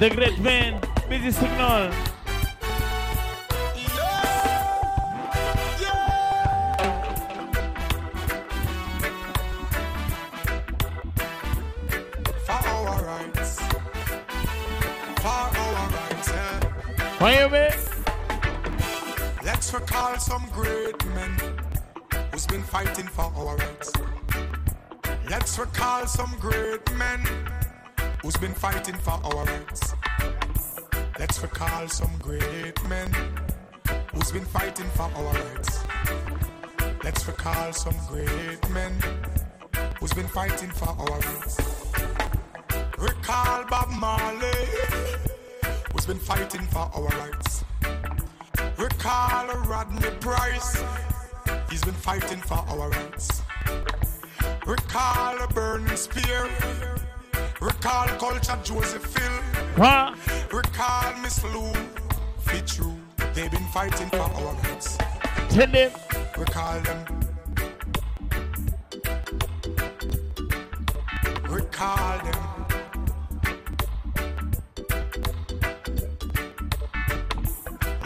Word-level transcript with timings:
The 0.00 0.10
great 0.10 0.38
man, 0.40 0.80
busy 1.08 1.30
signal. 1.30 1.92
Miami. 17.20 17.68
Let's 19.42 19.72
recall 19.72 20.18
some 20.18 20.46
great 20.52 21.04
men 21.06 21.38
who's 22.32 22.46
been 22.46 22.62
fighting 22.64 23.06
for 23.06 23.32
our 23.34 23.56
rights. 23.56 23.92
Let's 25.30 25.58
recall 25.58 26.06
some 26.06 26.36
great 26.40 26.84
men 26.96 27.20
who's 28.24 28.38
been 28.38 28.54
fighting 28.54 28.94
for 28.94 29.20
our 29.22 29.44
rights. 29.44 29.94
Let's 31.18 31.42
recall 31.42 31.86
some 31.88 32.10
great 32.18 32.88
men 32.88 33.12
who's 34.14 34.32
been 34.32 34.46
fighting 34.46 34.86
for 34.96 35.10
our 35.14 35.34
rights. 35.34 35.84
Let's 37.04 37.26
recall 37.26 37.70
some 37.74 37.94
great 38.08 38.70
men 38.70 38.92
who's 40.00 40.14
been 40.14 40.26
fighting 40.26 40.70
for 40.70 40.88
our 40.88 41.20
rights. 41.20 41.60
Recall 42.96 43.64
Bob 43.66 43.90
Marley 43.90 44.68
who's 45.92 46.06
been 46.06 46.18
fighting 46.18 46.66
for 46.68 46.90
our 46.94 47.02
rights. 47.02 47.62
Recall 48.78 49.48
Rodney 49.68 50.08
Price, 50.20 50.82
he's 51.70 51.84
been 51.84 51.92
fighting 51.92 52.38
for 52.38 52.64
our 52.70 52.88
rights. 52.88 53.42
Recall 54.66 55.46
Burning 55.48 55.96
Spear, 55.96 56.48
recall 57.64 58.06
Culture 58.18 58.58
Joseph 58.62 59.16
Hill, 59.16 59.32
What? 59.76 60.18
recall 60.52 61.16
Miss 61.22 61.42
Lou 61.44 61.72
Fitzroy, 62.40 62.92
they've 63.32 63.50
been 63.50 63.66
fighting 63.72 64.08
for 64.10 64.18
our 64.20 64.54
rights. 64.54 64.98
Tell 65.48 65.66
them. 65.66 65.90
Recall 66.36 66.80
them. 66.80 67.00
Recall 71.48 72.18
them. 72.18 72.66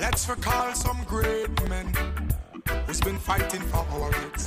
Let's 0.00 0.28
recall 0.28 0.72
some 0.74 1.02
great 1.05 1.68
men 1.68 1.92
who's 2.86 3.00
been 3.00 3.18
fighting 3.18 3.62
for 3.62 3.84
our 3.90 4.11
rights. 4.11 4.46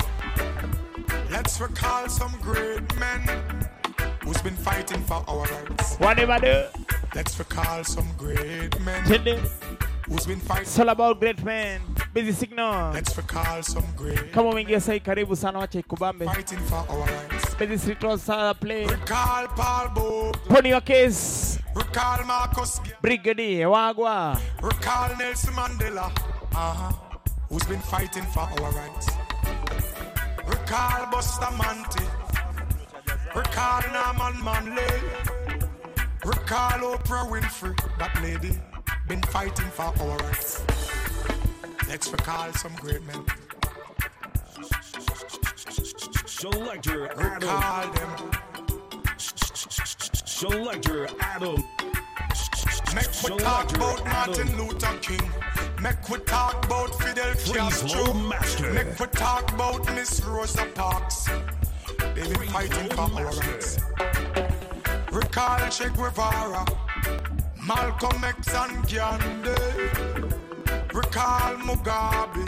Let's 1.30 1.60
recall 1.60 2.08
some 2.08 2.34
great 2.42 2.84
men 2.98 3.22
who's 4.32 4.42
been 4.42 4.56
fighting 4.56 5.02
for 5.04 5.24
our 5.28 5.44
rights. 5.46 5.98
Whatever 5.98 6.40
do. 6.40 6.64
Let's 7.14 7.38
recall 7.38 7.84
some 7.84 8.08
great 8.18 8.80
men 8.80 9.04
Tell 9.04 9.20
them. 9.20 9.44
who's 10.08 10.26
been 10.26 10.40
fighting. 10.40 10.64
It's 10.64 10.80
all 10.80 10.88
about 10.90 11.20
great 11.20 11.44
man. 11.44 11.82
Busy 12.14 12.32
signal. 12.32 12.92
Let's 12.94 13.16
recall 13.18 13.62
some 13.62 13.84
great 13.98 14.32
Kama 14.32 14.52
wingia 14.52 14.82
sai 14.82 15.00
karibu 15.00 15.36
sana 15.36 15.60
wache 15.60 15.84
kubambe. 15.84 16.26
fighting 16.26 16.60
for 16.60 16.86
our 16.90 17.00
rights. 17.06 17.56
Busy 17.56 17.98
roll 18.02 18.18
sana 18.18 18.54
play. 18.54 18.86
Recall 18.86 19.48
Paul 19.50 19.88
Bogle. 19.90 20.32
Pony 20.48 20.70
your 20.70 20.82
case. 20.82 21.60
Recall 21.76 22.24
Marcus. 22.26 22.80
Brigadier 23.02 23.68
Wagwa. 23.68 24.40
Recall 24.62 25.18
Nelson 25.18 25.54
Mandela, 25.54 26.08
uh-huh, 26.56 26.92
who's 27.50 27.64
been 27.66 27.80
fighting 27.82 28.24
for 28.34 28.48
our 28.48 28.72
rights. 28.72 29.10
Recall 30.48 31.12
Buster 31.12 31.46
Recall 33.34 33.82
Norman 33.94 34.44
Manley. 34.44 35.02
Recall 36.26 36.98
Oprah 36.98 37.30
Winfrey, 37.30 37.78
that 37.98 38.22
lady, 38.22 38.60
been 39.08 39.22
fighting 39.24 39.68
for 39.68 39.84
our 39.84 40.18
rights. 40.18 40.62
Let's 41.88 42.12
recall 42.12 42.52
some 42.52 42.74
great 42.76 43.02
men. 43.04 43.24
Selector 46.26 47.10
Adam. 47.14 47.34
Recall 47.40 47.94
them. 47.94 48.32
Selector 50.26 51.08
Adam. 51.22 51.64
Make 52.94 53.08
we 53.24 53.38
talk 53.38 53.74
about 53.74 54.06
Martin 54.08 54.58
Luther 54.58 54.98
King. 55.02 55.32
Make 55.82 56.10
we 56.10 56.20
talk 56.20 56.66
about 56.66 57.02
Fidel 57.02 57.34
Castro. 57.34 58.14
Make 58.14 59.00
we 59.00 59.06
talk 59.08 59.54
about 59.54 59.86
Miss 59.96 60.22
Rosa 60.22 60.66
Parks. 60.76 61.30
They've 62.16 62.30
been 62.38 62.48
fighting 62.50 62.90
for 62.90 63.02
our 63.02 63.26
rights. 63.26 63.80
Recall 65.12 65.70
Che 65.70 65.90
Guevara, 65.90 66.66
Malcolm 67.66 68.24
X 68.24 68.54
and 68.54 68.88
Gandhi. 68.88 69.52
Recall 70.94 71.56
Mugabe. 71.58 72.46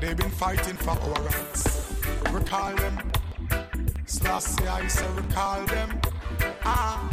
They've 0.00 0.16
been 0.16 0.30
fighting 0.30 0.76
for 0.76 0.90
our 0.90 1.22
rights. 1.22 1.94
Recall 2.32 2.74
them. 2.76 3.12
Selassie, 4.06 4.66
I 4.66 4.86
say 4.86 5.06
recall 5.14 5.64
them. 5.66 6.00
Ah, 6.64 7.10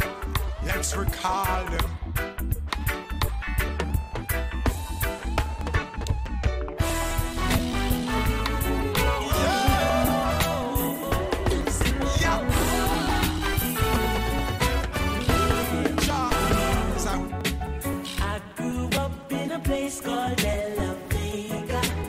let's 0.64 0.96
recall 0.96 1.64
them. 1.66 2.57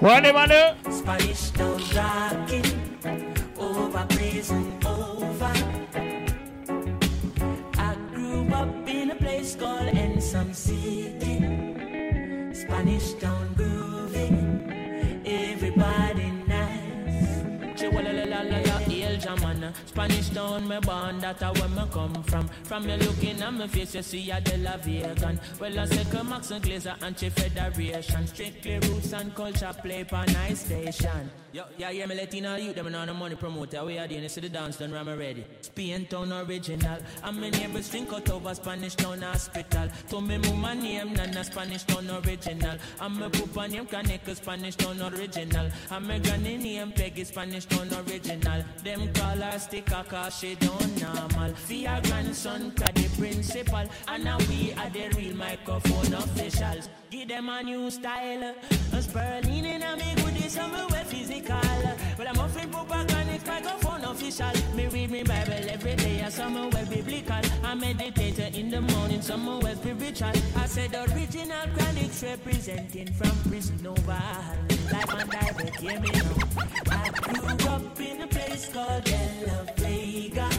Vega. 0.02 0.08
Whatever 0.08 0.48
do. 0.48 1.49
Spanish 20.00 20.30
town, 20.30 20.66
me 20.66 20.80
born, 20.80 21.20
that 21.20 21.42
a 21.42 21.52
where 21.60 21.68
me 21.68 21.84
come 21.92 22.24
from. 22.24 22.48
From 22.64 22.86
me 22.86 22.96
looking 22.96 23.42
at 23.42 23.54
me 23.54 23.68
face, 23.68 23.96
you 23.96 24.02
see 24.02 24.32
a 24.32 24.40
de 24.40 24.58
la 24.60 24.78
vegan. 24.78 25.38
Well, 25.60 25.78
I 25.78 26.04
come 26.06 26.30
Max 26.30 26.52
and 26.52 26.64
Glazer, 26.64 26.96
anti-federation. 27.04 28.28
Strictly 28.28 28.80
roots 28.80 29.12
and 29.12 29.36
culture, 29.36 29.76
play 29.82 30.06
per 30.06 30.24
nice 30.28 30.64
station. 30.64 31.30
Yo, 31.52 31.64
yeah, 31.78 31.90
yeah, 31.90 32.06
me 32.06 32.16
Latino 32.16 32.56
youth, 32.56 32.76
them 32.76 32.94
on 32.94 33.08
the 33.08 33.14
money 33.14 33.36
promoter. 33.36 33.84
We 33.84 33.98
are 33.98 34.08
doing 34.08 34.22
this 34.22 34.36
to 34.36 34.42
the 34.42 34.50
dance, 34.50 34.78
done, 34.78 34.94
I'm 34.94 35.10
ready. 35.18 35.44
Spain 35.62 36.06
town 36.06 36.32
original. 36.32 37.00
And 37.24 37.42
my 37.42 37.50
neighbors 37.50 37.90
drink 37.90 38.14
out 38.14 38.30
over 38.30 38.54
Spanish 38.54 38.96
town 38.96 39.22
hospital. 39.24 39.90
To 40.10 40.22
me, 40.22 40.38
mama 40.38 40.76
name, 40.76 41.14
Nana 41.14 41.44
Spanish 41.44 41.84
town 41.84 42.08
original. 42.10 42.78
And 43.02 43.20
my 43.20 43.30
papa 43.30 43.68
name, 43.68 43.88
Kaneka 43.88 44.36
Spanish 44.36 44.76
town 44.76 45.02
original. 45.02 45.72
And 45.90 46.08
my 46.08 46.20
granny 46.20 46.58
name, 46.58 46.92
Peggy 46.92 47.24
Spanish 47.24 47.66
town 47.66 47.90
original. 48.08 48.64
Them 48.84 49.12
call 49.14 49.38
her 49.38 49.58
cause 49.90 50.40
she 50.40 50.56
don't 50.56 51.02
normal. 51.02 51.54
For 51.56 51.74
your 51.74 52.02
grandson, 52.02 52.72
cause 52.72 52.90
the 52.94 53.10
principal. 53.18 53.86
And 54.08 54.24
now 54.24 54.38
we 54.50 54.74
are 54.74 54.90
the 54.90 55.10
real 55.18 55.36
microphone 55.36 56.14
officials. 56.14 56.90
Give 57.10 57.28
them 57.28 57.50
a 57.50 57.64
new 57.64 57.90
style. 57.90 58.56
A 58.94 59.02
spurling 59.02 59.66
in 59.66 59.84
a 59.84 59.96
me 59.96 60.16
goodies, 60.16 60.58
I'm 60.58 60.74
a 60.76 60.88
way 60.88 61.04
physical. 61.06 61.99
Well, 62.20 62.28
I'm 62.28 62.38
offering 62.38 62.70
propaganda, 62.70 63.40
microphone 63.48 64.04
official. 64.04 64.52
Me 64.76 64.88
read 64.88 65.10
me 65.10 65.24
Bible 65.24 65.54
every 65.70 65.96
day, 65.96 66.20
and 66.20 66.34
some 66.34 66.54
well 66.70 66.86
biblical. 66.86 67.40
I 67.64 67.74
meditate 67.76 68.58
in 68.58 68.70
the 68.70 68.82
morning, 68.82 69.22
some 69.22 69.46
well 69.46 69.74
spiritual. 69.74 70.34
I 70.58 70.66
said 70.66 70.94
original 70.94 71.66
chronics 71.78 72.22
representing 72.22 73.08
from 73.14 73.32
prison 73.50 73.88
over. 73.88 74.22
Life 74.92 75.14
and 75.18 75.32
direct, 75.32 75.80
hear 75.80 75.98
me 76.02 76.10
now. 76.12 76.36
I 76.92 77.10
grew 77.22 77.70
up 77.70 78.02
in 78.02 78.22
a 78.22 78.28
place 78.28 78.68
called 78.68 79.06
De 79.06 79.46
La 79.48 79.64
Vega. 79.78 80.50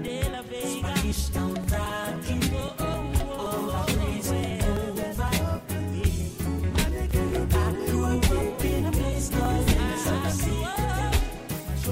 De 0.00 0.22
La 0.30 0.42
Vega. 0.42 0.96
Spanish 0.96 1.28
town 1.30 1.54
rocking. 1.66 2.87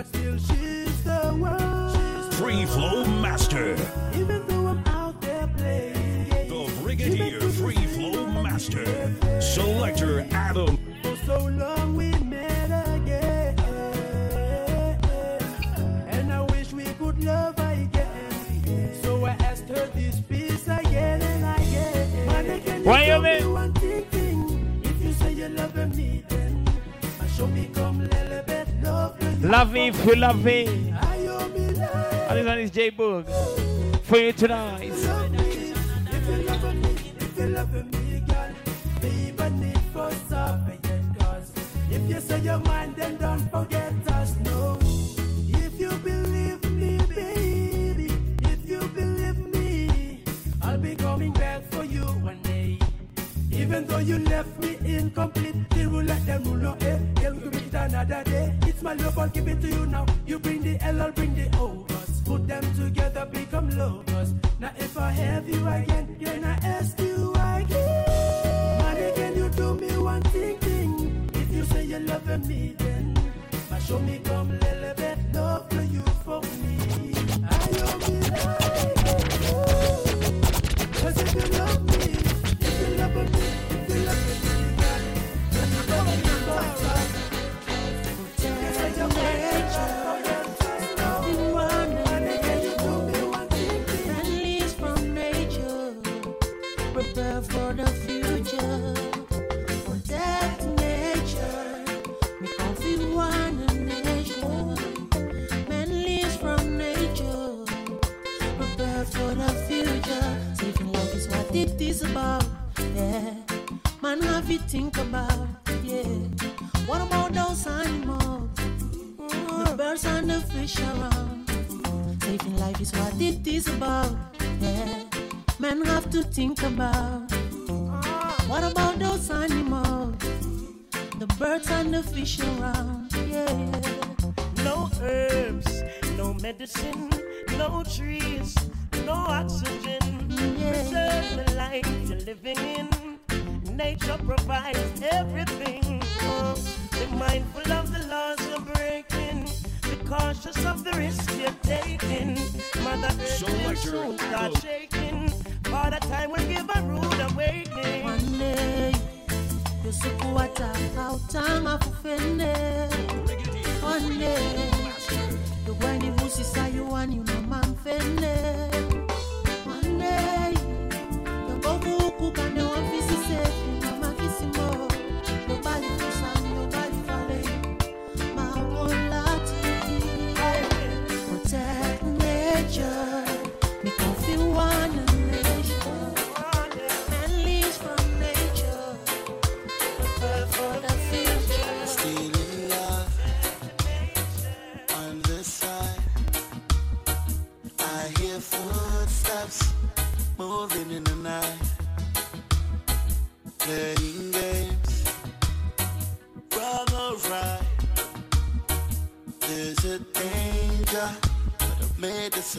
But 0.00 0.06
still 0.06 0.38
she's 0.38 1.04
the 1.04 1.20
one. 1.36 2.30
Free 2.30 2.64
Flow 2.64 3.04
Master. 3.20 3.76
Even 4.14 4.46
though 4.46 4.68
I'm 4.68 4.82
out 4.86 5.20
there 5.20 5.46
playing 5.58 6.48
The 6.48 6.72
Brigadier 6.80 7.40
Free 7.50 7.74
Flow 7.74 8.26
Master 8.26 8.86
Selector 9.42 10.26
Adam. 10.30 10.78
For 11.02 11.16
so 11.26 11.38
long 11.48 11.96
we 11.96 12.12
met 12.12 12.70
again. 12.96 13.58
And 16.08 16.32
I 16.32 16.40
wish 16.44 16.72
we 16.72 16.84
could 16.94 17.22
love 17.22 17.58
again. 17.58 18.94
So 19.02 19.26
I 19.26 19.32
asked 19.40 19.68
her 19.68 19.86
this 19.88 20.18
piece 20.22 20.66
again 20.66 21.20
and 21.20 21.60
again. 21.60 22.62
Can 22.64 22.78
you 22.78 22.84
Why 22.86 23.02
you 23.02 23.06
tell 23.08 23.20
mean? 23.20 23.52
one 23.52 23.74
thing, 23.74 24.04
thing? 24.06 24.80
If 24.82 25.04
you 25.04 25.12
say 25.12 25.32
you 25.34 25.48
love 25.50 25.76
me, 25.94 26.24
then 26.30 26.66
I 27.20 27.26
show 27.26 27.46
me 27.48 27.68
come 27.74 28.00
love. 29.40 29.72
me 29.72 29.88
if 29.88 30.04
you 30.04 30.14
love 30.16 30.44
me. 30.44 30.66
And 30.66 32.38
this 32.38 32.46
one 32.46 32.58
is 32.58 32.70
J 32.70 32.90
Boog. 32.90 33.28
For 34.04 34.18
you 34.18 34.32
tonight. 34.32 34.90
Love 34.90 35.30
me. 35.32 35.72
If 36.12 36.28
you 36.28 36.36
love 36.46 36.74
me, 36.74 36.96
if 37.18 37.38
you 37.38 37.46
love 37.46 37.72
me, 37.72 38.20
girl, 38.20 38.50
baby, 39.00 39.50
need 39.56 39.80
for 39.92 40.10
something, 40.28 40.80
cause 41.18 41.52
if 41.90 42.08
you 42.08 42.20
say 42.20 42.40
your 42.40 42.58
mind, 42.60 42.96
then 42.96 43.16
don't 43.16 43.50
forget 43.50 43.92
us, 44.12 44.36
no. 44.40 44.78
If 45.48 45.80
you 45.80 45.90
believe 45.90 46.70
me, 46.70 46.98
baby, 47.08 48.12
if 48.42 48.68
you 48.68 48.80
believe 48.88 49.38
me, 49.54 50.22
I'll 50.62 50.78
be 50.78 50.94
coming 50.94 51.32
back 51.32 51.62
for 51.70 51.84
you 51.84 52.02
one 52.02 52.40
day. 52.42 52.78
Even 53.50 53.86
though 53.86 53.98
you 53.98 54.18
left 54.18 54.58
me 54.58 54.76
incomplete, 54.84 55.56
eh? 56.82 56.98
It 57.22 57.74
another 57.74 58.29
my 58.90 59.04
love, 59.04 59.18
I'll 59.18 59.28
give 59.28 59.46
it 59.46 59.60
to 59.60 59.68
you 59.68 59.86
now. 59.86 60.06
You 60.26 60.38
bring 60.38 60.62
the 60.62 60.76
L, 60.84 61.02
I'll 61.02 61.12
bring 61.12 61.34
the 61.34 61.46
O. 61.58 61.86
Put 62.24 62.46
them 62.46 62.62
together, 62.76 63.26
become 63.26 63.70
lovers. 63.70 64.34
Now 64.58 64.72
if 64.78 64.96
I 64.98 65.10
have 65.10 65.48
you 65.48 65.66
again, 65.66 65.86
can 65.86 65.99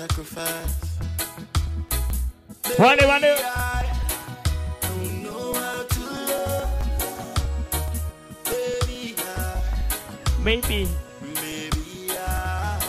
sacrifice. 0.01 0.97
I 2.79 2.95
don't 4.81 5.21
know 5.21 5.85
to 5.93 6.01
love, 6.29 6.71
Maybe. 10.43 10.87
Maybe 11.21 12.17
I. 12.17 12.81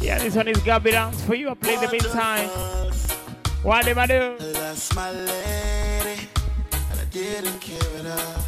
Yeah, 0.00 0.18
this 0.18 0.34
one 0.34 0.48
is 0.48 0.58
Gabby 0.62 0.92
Dance 0.92 1.22
for 1.24 1.34
you. 1.34 1.50
I 1.50 1.54
play 1.54 1.76
the 1.76 1.88
meantime. 1.92 2.48
Wale, 3.62 3.94
wale. 3.94 4.36
That's 4.38 4.94
my 4.94 5.10
lady, 5.10 6.28
and 6.90 7.00
I 7.00 7.04
didn't 7.10 7.60
care 7.60 7.98
at 8.00 8.06
all. 8.06 8.44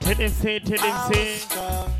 Tendency, 0.00 0.60
I 0.80 1.99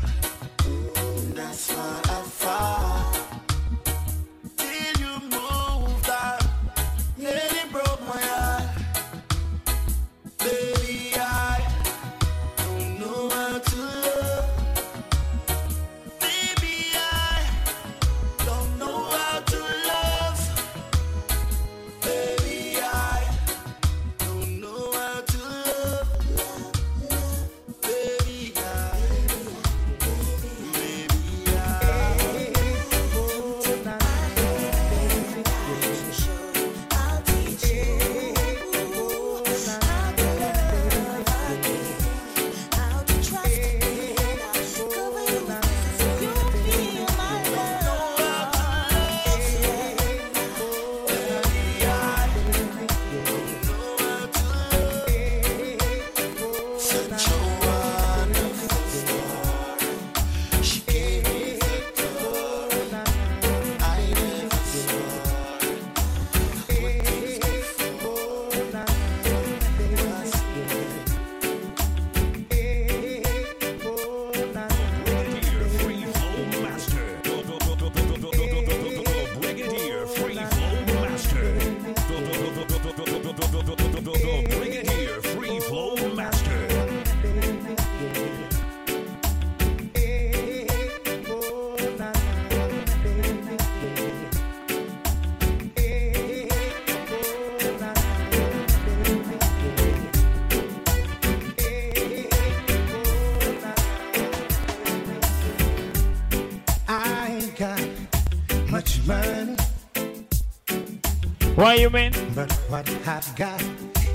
What 111.70 111.78
you 111.78 111.88
mean? 111.90 112.12
But 112.34 112.50
what 112.68 112.90
I've 113.06 113.36
got, 113.36 113.62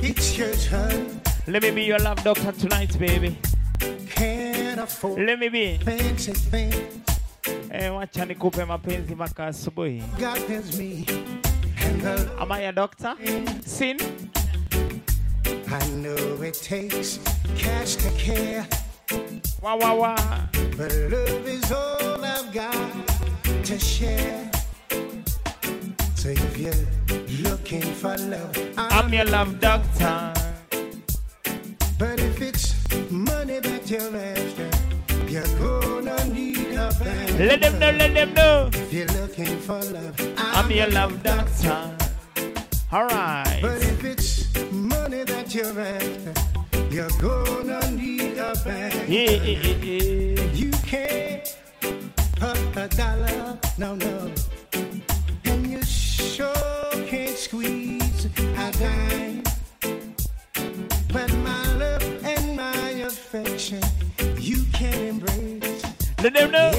it's 0.03 0.37
your 0.37 0.53
turn. 0.55 1.21
Let 1.47 1.61
me 1.63 1.71
be 1.71 1.83
your 1.83 1.99
love 1.99 2.21
doctor 2.21 2.51
tonight, 2.51 2.99
baby. 2.99 3.37
Can't 4.09 4.81
afford 4.81 5.21
Let 5.25 5.39
me 5.39 5.47
be. 5.47 5.77
fancy 5.77 6.33
things. 6.33 6.75
Eh, 7.71 7.89
wacha 7.89 8.25
nikupe 8.25 8.65
mapenzi 8.65 9.15
mpaka 9.15 9.47
asubuhi. 9.47 10.03
God 10.19 10.49
is 10.51 10.77
me. 10.77 11.05
Am 12.37 12.51
I 12.51 12.59
a 12.67 12.73
doctor? 12.73 13.15
Sin? 13.65 13.99
I 15.71 15.87
know 16.01 16.41
it 16.43 16.55
takes 16.61 17.19
cash 17.57 17.95
to 17.95 18.09
care, 18.17 18.67
Wah 19.61 19.77
wah 19.77 19.93
wah. 19.93 20.39
but 20.75 20.91
love 21.09 21.47
is 21.47 21.71
all 21.71 22.21
I've 22.21 22.51
got 22.51 22.75
to 23.63 23.79
share. 23.79 24.51
So 26.15 26.29
if 26.29 26.57
you're 26.57 27.04
looking 27.75 27.93
for 27.93 28.17
love, 28.17 28.73
I'm 28.77 29.13
your 29.13 29.25
love 29.25 29.59
doctor. 29.59 30.33
But 31.97 32.19
if 32.19 32.41
it's 32.41 32.73
money 33.11 33.59
that 33.59 33.89
you're 33.89 34.15
after, 34.15 34.69
you're 35.27 35.43
gonna 35.59 36.25
need 36.25 36.73
a 36.73 36.91
bank. 36.99 37.39
Let 37.39 37.61
them 37.61 37.79
know, 37.79 37.91
let 37.91 38.13
them 38.13 38.33
know. 38.33 38.69
If 38.73 38.93
you're 38.93 39.07
looking 39.07 39.57
for 39.59 39.81
love, 39.81 40.15
I'm 40.37 40.71
your 40.71 40.87
love 40.87 41.21
doctor. 41.23 41.97
Alright. 42.93 43.61
But 43.61 43.81
if 43.81 44.03
it's 44.03 44.71
money 44.71 45.23
that 45.23 45.53
you're 45.53 45.79
after, 45.79 46.33
you're 46.91 47.09
gonna 47.19 47.91
need 47.91 48.37
a 48.37 48.55
bank. 48.63 48.93
Yeah, 49.07 49.31
yeah, 49.31 49.75
yeah. 49.83 50.43
You 50.53 50.71
can't 50.85 51.57
put 52.35 52.77
a 52.77 52.87
dollar, 52.95 53.57
no, 53.77 53.95
no. 53.95 54.31
Let 66.25 66.33
them 66.33 66.49
know. 66.49 66.74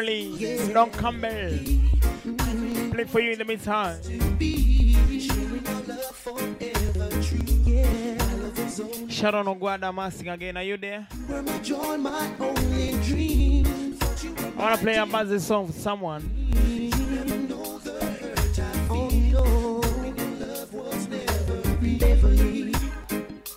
Beverly, 0.00 0.72
Don 0.72 0.90
Campbell. 0.92 1.58
Play 2.92 3.04
for 3.04 3.20
you 3.20 3.32
in 3.32 3.38
the 3.38 3.44
meantime. 3.44 4.00
Is 8.56 8.80
all 8.80 9.08
Sharon 9.08 9.44
Ogwada 9.46 9.94
Massing 9.94 10.28
again. 10.28 10.56
Are 10.56 10.62
you 10.62 10.78
there? 10.78 11.06
I 11.12 11.32
want 14.56 14.74
to 14.74 14.78
play 14.80 14.96
a 14.96 15.04
buzzy 15.04 15.38
song 15.38 15.66
for 15.66 15.72
someone. 15.74 16.30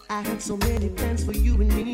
I 0.09 0.21
had 0.21 0.41
so 0.41 0.57
many 0.57 0.89
plans 0.89 1.23
for 1.23 1.31
you 1.31 1.53
and 1.53 1.73
me. 1.73 1.92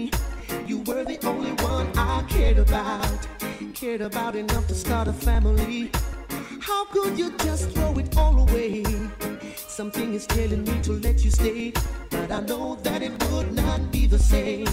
Cared 3.90 4.02
about 4.02 4.36
enough 4.36 4.68
to 4.68 4.76
start 4.76 5.08
a 5.08 5.14
family. 5.14 5.90
How 6.62 6.86
could 6.86 7.18
you 7.18 7.36
just 7.38 7.72
throw 7.72 7.98
it 7.98 8.16
all 8.16 8.48
away? 8.48 8.84
Something 9.56 10.14
is 10.14 10.28
telling 10.28 10.64
me 10.64 10.80
to 10.84 10.92
let 10.92 11.26
you 11.26 11.32
stay, 11.32 11.74
but 12.12 12.32
I 12.32 12.42
know 12.42 12.78
that 12.84 13.02
it 13.02 13.14
would 13.32 13.52
not 13.52 13.92
be 13.92 14.06
the 14.06 14.20
same. 14.20 14.68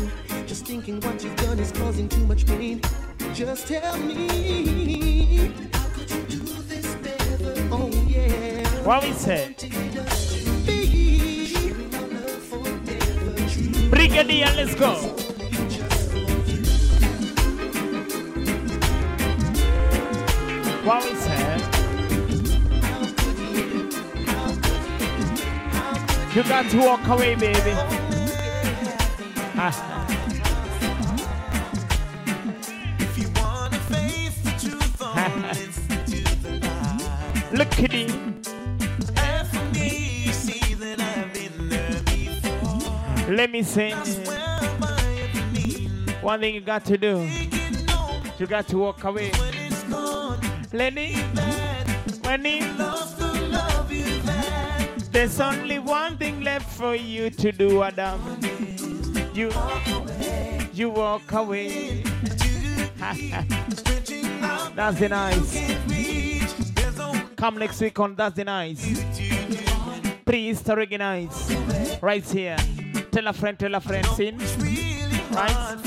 Just 0.47 0.67
thinking 0.67 1.01
what 1.01 1.25
you've 1.25 1.37
done 1.37 1.59
is 1.59 1.73
causing 1.73 2.11
too 2.11 2.27
much 2.27 2.45
pain. 2.45 2.83
Just 3.33 3.69
tell 3.69 3.97
me, 3.97 5.51
how 5.73 5.89
could 5.95 6.11
you 6.11 6.23
do 6.25 6.41
this, 6.69 6.95
Beverly? 6.97 7.69
Oh 7.73 7.89
yeah. 8.07 8.69
What 8.85 9.03
we 9.03 9.13
say? 9.13 9.57
Be 10.67 11.47
sharing 11.47 11.95
our 11.95 12.03
love 12.03 12.43
forever 12.51 13.49
true. 13.49 13.89
Brigadier, 13.89 14.53
let's 14.57 14.75
go. 14.75 15.06
You 26.37 26.43
got 26.43 26.71
to 26.71 26.77
walk 26.77 27.07
away, 27.09 27.35
baby. 27.35 27.71
If 32.99 33.17
you 33.17 33.31
want 33.37 33.73
to 33.73 33.81
face 33.81 34.37
the 34.43 34.51
truth, 34.61 35.01
listen 35.01 35.97
to 36.05 36.21
the 36.43 36.61
lie. 36.61 37.49
look 37.53 37.73
at 37.83 37.95
it. 37.95 38.11
Let 43.31 43.51
me 43.51 43.63
means, 43.63 44.19
One 46.21 46.41
thing 46.41 46.55
you 46.55 46.61
got 46.61 46.85
to 46.85 46.99
do. 46.99 47.27
you 48.39 48.47
got 48.47 48.69
to 48.69 48.77
walk 48.77 49.03
away. 49.05 49.33
Lenny, 50.71 51.17
Lost 52.77 53.16
There's 55.17 55.41
only 55.41 55.79
one 55.79 56.19
thing 56.19 56.43
left 56.43 56.71
for 56.77 56.95
you 56.95 57.31
to 57.31 57.51
do, 57.51 57.83
Adam. 57.83 58.21
You, 59.33 59.51
you 60.75 60.91
walk 60.91 61.33
away. 61.33 62.03
That's 64.77 65.01
the 65.01 65.09
nice. 65.09 65.57
Come 67.35 67.57
next 67.57 67.81
week 67.81 67.99
on 67.99 68.15
That's 68.15 68.37
the 68.37 68.45
Nice. 68.45 68.85
Prehistoric 70.27 70.91
Nights. 70.91 71.51
Right 72.03 72.23
here. 72.23 72.59
Tell 73.11 73.27
a 73.27 73.33
friend, 73.33 73.59
tell 73.59 73.75
a 73.75 73.81
friend, 73.81 74.05
sin. 74.09 74.37
Right? 75.31 75.86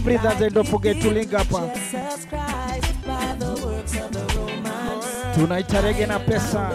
Family, 0.00 0.14
each 0.14 0.20
and 0.20 0.26
every 0.26 0.30
Thursday, 0.30 0.48
don't 0.48 0.68
forget 0.68 1.00
to 1.02 1.10
link 1.10 1.32
up. 1.34 1.52
uh. 1.52 1.74
Jesus 1.74 2.24
Christ 2.26 3.06
by 3.06 3.34
the 3.38 3.66
works 3.66 3.96
of 3.96 4.12
the 4.12 4.38
Romans. 4.38 5.04
Tunaita 5.36 5.82
reggae 5.82 6.06
na 6.08 6.18
pesa. 6.18 6.70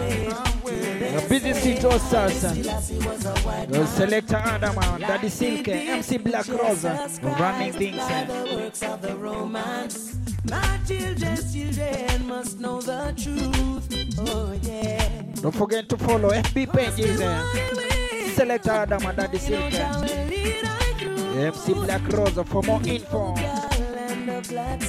The 1.12 1.26
busy 1.28 1.52
city 1.52 1.86
all 1.86 1.98
stars. 1.98 2.44
uh. 2.44 2.54
Selassie 2.54 2.98
was 3.06 3.24
a 3.26 3.34
white 3.40 3.68
The 3.68 3.78
man. 3.78 3.86
selector 3.86 4.36
Adam, 4.36 4.78
uh, 4.78 4.98
Daddy 4.98 5.28
Silk, 5.28 5.68
uh, 5.68 5.72
MC 5.72 6.18
Black 6.18 6.48
Rose, 6.48 6.84
uh, 6.84 7.08
running 7.38 7.72
things. 7.72 7.96
by 7.96 8.02
uh. 8.02 8.24
the 8.46 8.56
works 8.56 8.82
of 8.82 9.02
the 9.02 9.14
Romans. 9.16 10.16
My 10.50 10.78
children, 10.86 11.36
children 11.52 12.26
must 12.26 12.58
know 12.60 12.80
the 12.80 13.12
truth. 13.16 14.18
Oh 14.18 14.52
yeah. 14.62 15.08
Don't 15.40 15.54
forget 15.54 15.88
to 15.88 15.96
follow 15.96 16.30
FB 16.30 16.66
pages. 16.72 17.20
Uh, 17.20 17.44
selector 18.34 18.70
Adam 18.70 19.04
and 19.06 19.16
Daddy 19.16 19.38
Silk. 19.38 19.72
MC 21.34 21.72
Black 21.72 22.06
Rose 22.12 22.36
uh, 22.36 22.44
for 22.44 22.62
more 22.62 22.80
info. 22.84 23.34
Land 23.34 24.28
of 24.28 24.48
black 24.48 24.80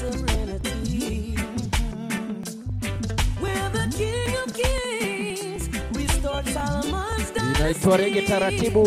the 3.73 3.87
King 3.97 4.35
of 4.43 4.53
Kings 4.53 5.69
restored 5.95 6.47
Solomon's 6.47 7.31
Inaitwa 7.31 8.25
taratibu. 8.27 8.85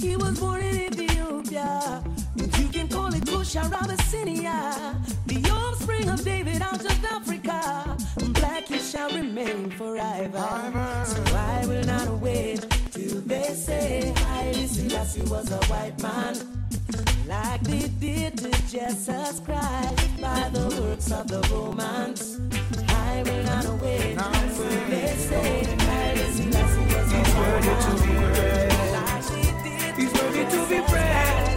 He 0.00 0.16
was 0.16 0.38
born 0.40 0.62
in 0.62 0.76
Ethiopia. 0.76 2.02
You 2.36 2.68
can 2.68 2.88
call 2.88 3.14
it 3.14 3.24
Kush 3.26 3.56
or 3.56 3.72
Abyssinia. 3.72 4.94
The 5.26 5.48
offspring 5.50 6.08
of 6.08 6.24
David 6.24 6.60
out 6.60 6.84
of 6.84 7.04
Africa. 7.04 7.96
Black 8.32 8.66
he 8.66 8.78
shall 8.78 9.10
remain 9.10 9.70
forever. 9.70 10.48
So 11.06 11.22
I 11.36 11.64
will 11.66 11.84
not 11.84 12.08
wait 12.20 12.66
till 12.90 13.20
they 13.20 13.54
say 13.54 14.12
Haile 14.16 14.66
Selassie 14.66 15.22
was 15.30 15.50
a 15.52 15.58
white 15.66 16.00
man. 16.02 16.65
Like 17.26 17.60
they 17.62 17.88
did 17.98 18.38
to 18.38 18.50
Jesus 18.68 19.40
Christ 19.40 20.20
by 20.20 20.48
the 20.52 20.68
works 20.80 21.10
of 21.10 21.26
the 21.26 21.40
Romans. 21.52 22.38
I 22.88 23.24
will 23.24 23.42
not 23.42 23.82
wait 23.82 24.16
till 24.16 24.86
they 24.88 25.08
say 25.16 25.64
Selassie 26.36 26.94
was 26.94 27.12
a 27.12 27.24
white 27.34 27.66
man. 27.66 28.70
He's 29.96 30.12
ready 30.12 30.44
to 30.50 30.66
be 30.68 30.80
praised. 30.88 31.55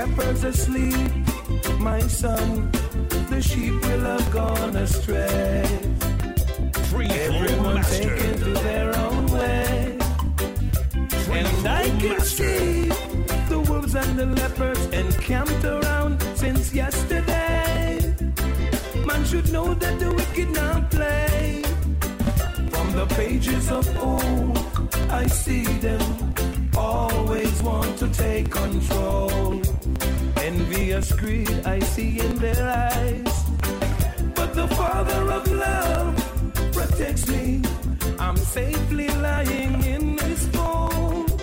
Shepherd's 0.00 0.44
asleep, 0.44 1.12
my 1.78 2.00
son, 2.00 2.70
the 3.28 3.40
sheep 3.42 3.74
will 3.84 4.04
have 4.12 4.30
gone 4.32 4.74
astray. 4.76 5.62
Free 6.90 7.06
Everyone 7.06 7.74
Master. 7.74 8.16
taken 8.16 8.40
to 8.40 8.50
their 8.68 8.96
own 8.96 9.26
way. 9.26 9.98
And 11.40 11.68
I 11.68 11.84
can 12.02 12.20
see 12.20 12.88
the 13.52 13.60
wolves 13.68 13.94
and 13.94 14.18
the 14.18 14.26
leopards 14.40 14.86
encamped 14.86 15.64
around 15.64 16.22
since 16.34 16.72
yesterday. 16.72 18.14
Man 19.04 19.22
should 19.26 19.52
know 19.52 19.74
that 19.74 19.98
the 20.00 20.10
wicked 20.18 20.50
now 20.50 20.80
play. 20.96 21.62
From 22.72 22.88
the 22.92 23.06
pages 23.20 23.70
of 23.70 23.84
old, 23.98 24.56
I 25.10 25.26
see 25.26 25.64
them 25.86 26.29
always 26.80 27.62
want 27.62 27.98
to 27.98 28.08
take 28.08 28.50
control. 28.50 29.60
Envious 30.36 31.12
greed 31.12 31.50
I 31.64 31.78
see 31.80 32.18
in 32.26 32.34
their 32.36 32.62
eyes. 32.92 33.34
But 34.34 34.54
the 34.54 34.68
Father 34.78 35.22
of 35.38 35.44
love 35.66 36.14
protects 36.72 37.28
me. 37.28 37.62
I'm 38.18 38.36
safely 38.36 39.08
lying 39.28 39.74
in 39.94 40.18
His 40.18 40.42
fold, 40.48 41.42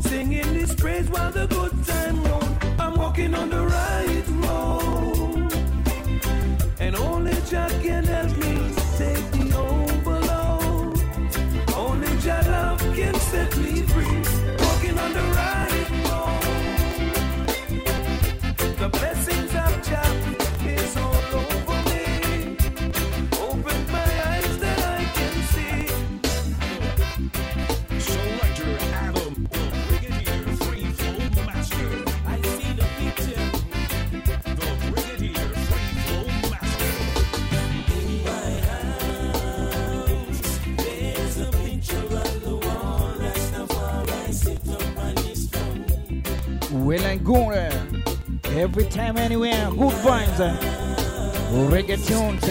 singing 0.00 0.50
His 0.60 0.74
praise 0.74 1.08
while 1.10 1.32
the 1.32 1.46
good 1.46 1.74
time 1.92 2.16
roll. 2.24 2.48
I'm 2.78 2.94
walking 2.96 3.34
on 3.34 3.48
the 3.56 3.64
right 3.76 4.26
road, 4.46 5.52
and 6.84 6.96
only 6.96 7.36
Jah 7.50 7.70
can 7.82 8.04
help 8.04 8.36
me 8.38 8.85
Every 48.66 48.84
time, 48.86 49.16
anywhere. 49.16 49.70
Good 49.70 49.94
vibes. 50.02 50.40
Reggae 51.70 51.96
tunes. 52.04 52.42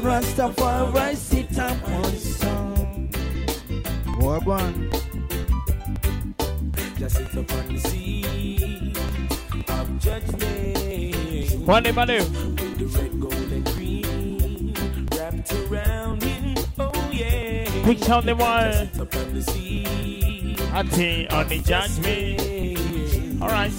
Rastafari 0.00 1.16
sit 1.16 1.58
up 1.58 1.88
on 1.88 2.12
song. 2.14 3.10
What 4.20 4.46
one? 4.46 4.90
Just 6.98 7.16
sit 7.16 7.36
up 7.36 7.52
on 7.52 7.66
the 7.66 7.80
sea 7.80 8.94
of 9.68 9.98
judgment. 9.98 11.66
What 11.66 11.82
they 11.82 11.90
do? 11.90 12.24
The 12.78 12.86
red, 12.94 13.20
gold, 13.20 13.34
and 13.34 13.64
green 13.74 14.72
wrapped 15.16 15.52
around 15.52 16.22
him. 16.22 16.64
Oh 16.78 17.10
yeah. 17.10 17.84
Picture 17.84 18.14
on 18.14 18.24
the 18.24 18.36
wall. 18.36 18.72
Sit 18.72 19.00
up 19.00 19.16
on 19.16 19.34
the 19.34 19.42
sea. 19.42 20.56
Ati 20.72 21.28
on 21.28 21.48
the 21.48 21.58
judgment. 21.58 22.79
Alright. 23.40 23.72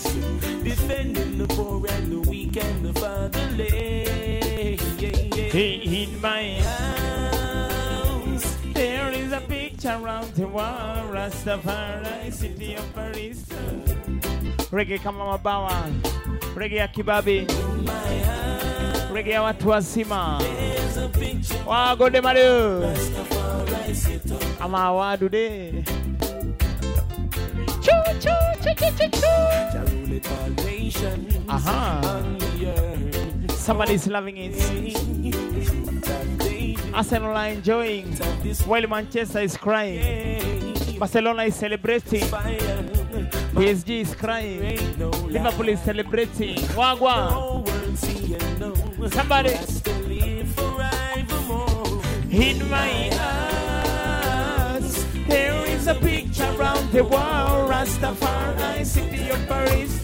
Defending 0.63 1.37
the 1.37 1.47
poor 1.47 1.85
and 1.87 2.11
the 2.11 2.19
weak 2.29 2.57
and 2.57 2.85
the 2.85 2.93
fatherless. 2.99 4.81
Yeah, 5.01 5.09
yeah. 5.35 5.49
He 5.51 6.03
in 6.03 6.21
my 6.21 6.53
house. 6.61 8.57
There 8.73 9.11
is 9.11 9.31
a 9.31 9.41
picture 9.41 9.97
around 10.01 10.33
the 10.33 10.47
wall. 10.47 11.05
Rastafari, 11.11 12.31
city 12.33 12.75
of 12.75 12.93
Paris. 12.93 13.43
Reggae 14.71 14.99
kama 15.03 15.25
mabawa. 15.37 15.89
Reggae 16.55 16.75
ya 16.77 16.87
kibabi. 16.87 17.47
Reggae 19.13 19.39
watu 19.39 19.69
wazima. 19.69 20.41
Wagode 21.67 22.21
madu. 22.21 22.83
Ama 24.59 24.91
wadude. 24.91 25.83
Earth. 28.83 29.21
Somebody's 33.51 34.07
loving 34.07 34.37
it. 34.37 34.55
Arsenal 36.93 37.35
are 37.35 37.47
enjoying 37.49 38.13
while 38.65 38.87
Manchester 38.87 39.39
is 39.39 39.57
crying. 39.57 40.99
Barcelona 40.99 41.43
is 41.43 41.55
celebrating. 41.55 42.21
PSG 43.53 44.01
is 44.01 44.15
crying. 44.15 44.79
Liverpool 45.27 45.69
is 45.69 45.79
celebrating. 45.81 46.55
Wagwa. 46.75 47.67
Somebody. 49.13 49.55
In 52.31 52.69
my 52.69 53.09
house, 53.17 55.03
there 55.27 55.65
is 55.67 55.87
a 55.87 55.95
picture 55.95 56.49
around 56.57 56.80
the 56.91 57.03
wall. 57.03 57.69
Rastafari, 57.69 58.85
city 58.85 59.29
of 59.29 59.47
Paris. 59.47 59.99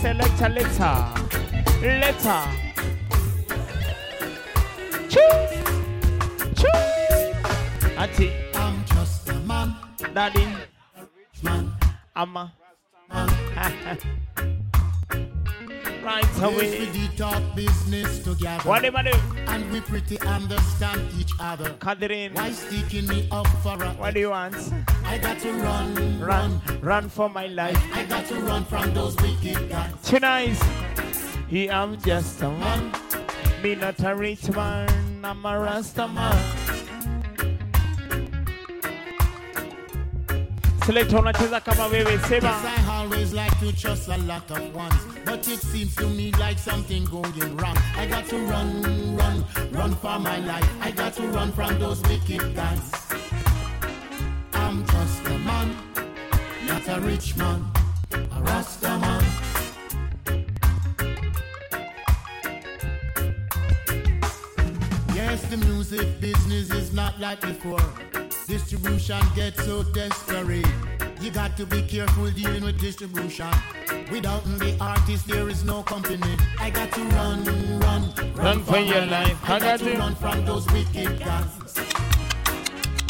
Select 0.00 0.40
a 0.40 0.48
letter. 0.48 0.96
Letter. 1.82 2.42
Choo. 5.08 5.30
Choo. 6.56 6.68
Auntie. 7.98 8.32
I'm 8.54 8.84
just 8.86 9.28
a 9.28 9.34
man, 9.40 9.76
Daddy. 10.14 10.44
A 10.96 11.02
rich 11.16 11.42
man, 11.42 11.70
Amma. 12.16 12.52
right 16.02 16.24
Yes, 16.24 16.42
away. 16.42 16.80
we 16.80 16.86
did 16.92 17.16
talk 17.16 17.42
business 17.54 18.18
together. 18.20 18.62
What 18.68 18.84
am 18.84 18.96
I 18.96 19.02
do? 19.02 19.18
And 19.48 19.70
we 19.72 19.80
pretty 19.80 20.18
understand 20.20 21.00
each 21.18 21.32
other. 21.40 21.70
Catherine, 21.80 22.34
Why 22.34 22.50
sticking 22.52 23.06
me 23.06 23.28
up 23.30 23.46
for 23.62 23.82
a 23.82 23.88
what 24.00 24.14
do 24.14 24.20
you 24.20 24.30
want? 24.30 24.54
I 25.04 25.18
got 25.18 25.38
to 25.40 25.52
run, 25.52 26.20
Run, 26.20 26.60
run 26.80 27.08
for 27.08 27.28
my 27.28 27.46
life. 27.46 27.80
I 27.94 28.04
got 28.04 28.26
to 28.26 28.36
run 28.40 28.64
from 28.64 28.92
those 28.94 29.16
wicked 29.20 29.68
guys. 29.68 29.92
Tonight, 30.04 30.58
he 31.48 31.68
am 31.68 32.00
just 32.00 32.40
a 32.42 32.50
man. 32.50 32.92
Me 33.62 33.74
not 33.74 34.00
a 34.02 34.14
rich 34.14 34.48
man, 34.50 34.88
I'm 35.24 35.44
a 35.44 35.58
Rasta 35.58 36.08
man. 36.08 36.59
Select 40.90 41.12
unacheza 41.12 41.60
kama 41.60 41.86
wewe 41.86 42.18
sema. 42.28 42.48
I 42.48 43.00
always 43.00 43.32
like 43.32 43.56
to 43.60 43.72
trust 43.72 44.08
a 44.08 44.16
lot 44.16 44.50
of 44.50 44.74
ones, 44.74 44.94
but 45.24 45.46
it 45.46 45.60
seems 45.60 45.94
to 45.94 46.08
me 46.08 46.32
like 46.32 46.58
something 46.58 47.04
going 47.04 47.56
wrong. 47.56 47.76
I 47.96 48.06
got 48.06 48.28
to 48.30 48.36
run, 48.36 49.16
run, 49.16 49.44
run 49.70 49.94
for 49.94 50.18
my 50.18 50.38
life. 50.38 50.68
I 50.82 50.90
got 50.90 51.14
to 51.14 51.22
run 51.28 51.52
from 51.52 51.78
those 51.78 52.02
wicked 52.08 52.56
guys. 52.56 52.90
I'm 54.52 54.84
just 54.84 55.26
a 55.26 55.38
man, 55.38 55.76
not 56.66 56.88
a 56.88 57.00
rich 57.00 57.36
man, 57.36 57.64
a 58.12 58.42
Rasta 58.42 58.98
man. 58.98 59.24
Yes, 65.14 65.42
the 65.50 65.56
music 65.56 66.20
business 66.20 66.72
is 66.72 66.92
not 66.92 67.20
like 67.20 67.40
before. 67.40 68.19
Distribution 68.50 69.20
gets 69.36 69.64
so 69.64 69.84
desperate. 69.84 70.66
You 71.20 71.30
got 71.30 71.56
to 71.56 71.64
be 71.64 71.82
careful 71.82 72.28
dealing 72.32 72.64
with 72.64 72.80
distribution. 72.80 73.46
Without 74.10 74.42
the 74.58 74.76
artist, 74.80 75.28
there 75.28 75.48
is 75.48 75.62
no 75.62 75.84
company. 75.84 76.34
I 76.58 76.68
got 76.70 76.90
to 76.90 77.00
run, 77.00 77.44
run, 77.78 78.12
Run 78.18 78.34
run 78.34 78.60
for 78.64 78.78
your 78.78 79.06
my 79.06 79.22
life. 79.22 79.38
I 79.48 79.54
I 79.54 79.58
got 79.60 79.62
got 79.62 79.78
to 79.78 79.92
to- 79.92 79.98
run 79.98 80.14
from 80.16 80.44
those 80.44 80.66
wicked 80.72 81.20
guys. 81.20 81.46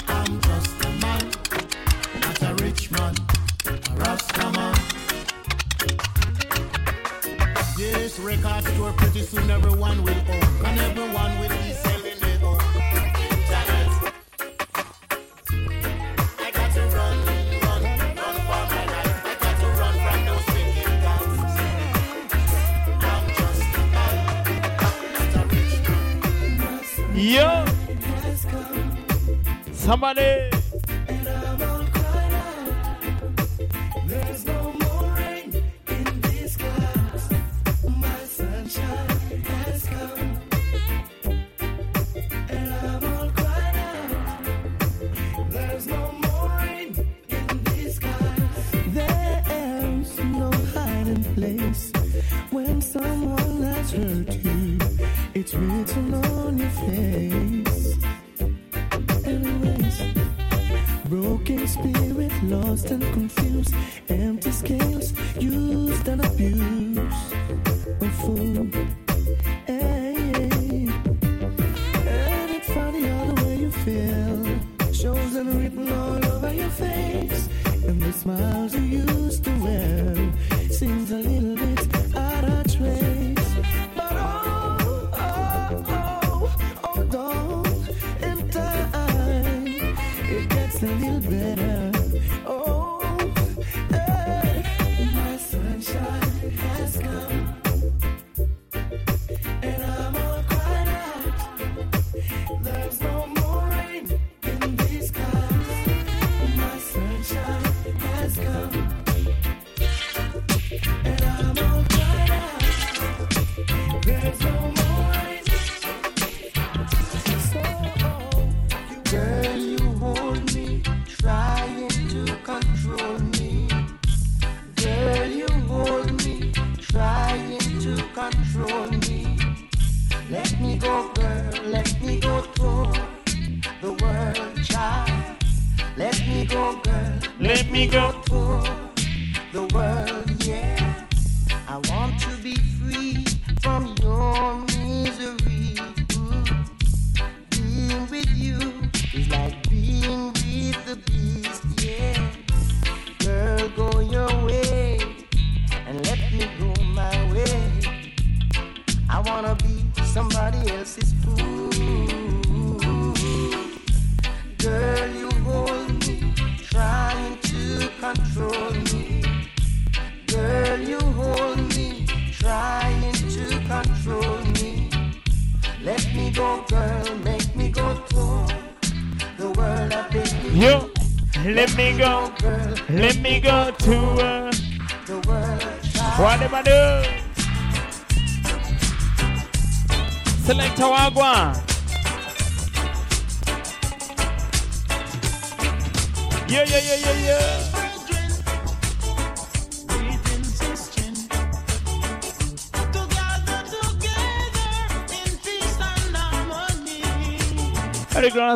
I'm 0.09 0.41
just 0.43 0.85
a 0.85 0.91
man, 1.01 1.31
not 2.21 2.43
a 2.43 2.55
rich 2.63 2.91
man, 2.91 3.15
a 3.67 3.95
Rasta 3.97 4.53
man. 4.53 4.75
This 7.79 8.19
record 8.19 8.65
store 8.75 8.93
pretty 8.93 9.23
soon 9.23 9.51
everyone 9.51 10.03
will 10.05 10.11
own, 10.11 10.67
and 10.67 10.81
everyone 10.81 11.39
will 11.41 11.49
be 11.49 11.73
selling 11.73 12.00
Yo! 27.21 27.67
Somebody! 29.75 30.60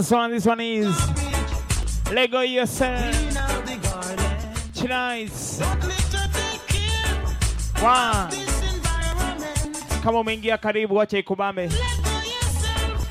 Very 0.05 0.11
good 0.11 0.17
song. 0.17 0.31
This 0.33 0.47
one 0.47 0.61
is 0.61 2.13
Lego 2.13 2.41
Yourself. 2.41 3.15
Tonight. 4.75 5.31
One. 7.81 8.31
Kama 10.03 10.19
umeingia 10.21 10.59
karibu, 10.59 10.97
wacha 10.97 11.19
ikubambe, 11.19 11.71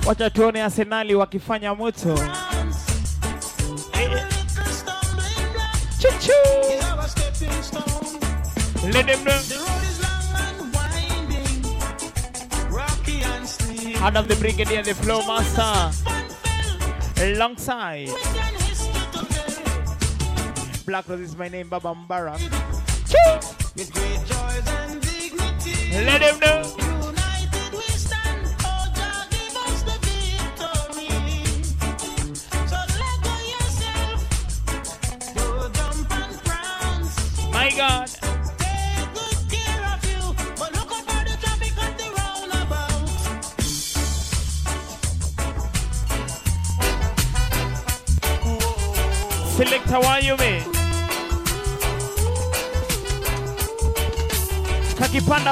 wacha 0.05 0.29
tuone 0.29 0.61
Arsenali 0.63 1.15
wakifanya 1.15 1.75
moto. 1.75 2.19
Chuchu. 5.99 6.33
Let 8.93 9.05
them 9.05 9.23
know. 9.23 9.39
Adam 14.05 14.27
the 14.27 14.35
Brigadier, 14.35 14.83
the 14.83 14.93
Flow 14.93 15.25
Master. 15.25 16.12
Alongside. 17.23 18.09
Black 20.85 21.07
Rose 21.07 21.21
is 21.21 21.37
my 21.37 21.47
name, 21.47 21.69
Baba 21.69 21.95
Mbarak. 21.95 22.41
With 23.77 23.93
great 23.93 24.19
joys 24.25 24.67
and 24.67 25.01
dignity. 25.01 26.03
Let 26.03 26.21
him 26.21 26.39
know. 26.41 26.72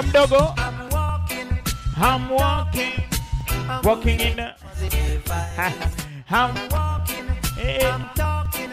Kakipanda 0.02 0.28
mdogo. 0.28 0.54
I'm 1.98 2.30
walking. 2.30 3.04
Walking 3.84 4.20
in 4.20 4.36
the. 4.38 4.56
I'm 6.30 6.70
walking. 6.70 7.30
I'm 7.84 8.10
talking. 8.16 8.72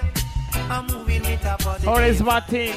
I'm 0.71 0.87
moving 0.87 1.23
with 1.23 1.45
a 1.45 1.57
positive. 1.59 1.89
Horace 1.89 2.21
Martin. 2.21 2.75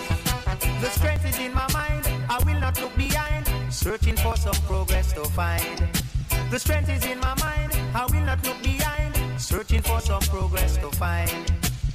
The 0.82 0.90
strength 0.90 1.26
is 1.26 1.40
in 1.40 1.54
my 1.54 1.68
mind. 1.74 2.08
I 2.30 2.42
will 2.46 2.60
not 2.60 2.80
look 2.82 2.96
behind. 2.98 3.48
Searching 3.70 4.18
for 4.18 4.36
some 4.36 4.56
progress 4.68 5.14
to 5.14 5.24
find. 5.26 5.88
The 6.50 6.60
strength 6.60 6.90
is 6.90 7.06
in 7.06 7.20
my 7.20 7.36
mind. 7.36 7.72
I 7.94 8.06
will 8.08 8.26
not 8.26 8.46
look 8.46 8.62
behind. 8.62 9.16
Searching 9.40 9.82
for 9.82 10.02
some 10.02 10.22
progress 10.24 10.78
to 10.78 10.90
find. 10.92 11.32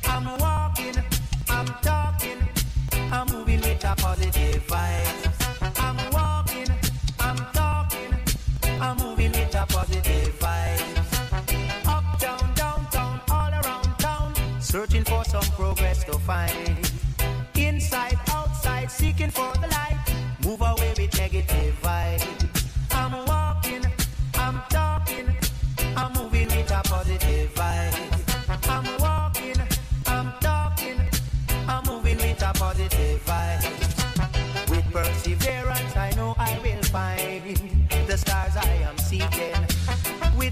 I'm 0.04 0.24
walking. 0.38 0.96
I'm 1.48 1.66
talking. 1.82 2.38
I'm 3.12 3.26
moving 3.28 3.60
with 3.60 3.84
a 3.84 3.94
positive 3.96 4.66
vibe. 4.66 5.78
I'm 5.78 5.96
walking. 6.12 6.25
I'm 8.80 8.96
moving 8.98 9.32
with 9.32 9.54
a 9.54 9.64
positive 9.66 10.38
vibe. 10.38 11.86
Up, 11.86 12.18
down, 12.18 12.54
downtown, 12.54 13.20
all 13.30 13.50
around 13.50 13.98
town. 13.98 14.34
Searching 14.60 15.04
for 15.04 15.24
some 15.24 15.44
progress 15.56 16.04
to 16.04 16.18
find. 16.18 16.90
Inside, 17.54 18.18
outside, 18.28 18.90
seeking 18.90 19.30
for 19.30 19.52
the 19.54 19.68
light. 19.68 19.98
Move 20.44 20.60
away 20.60 20.92
with 20.98 21.18
negative 21.18 21.74
vibes. 21.82 22.46
I'm 22.90 23.25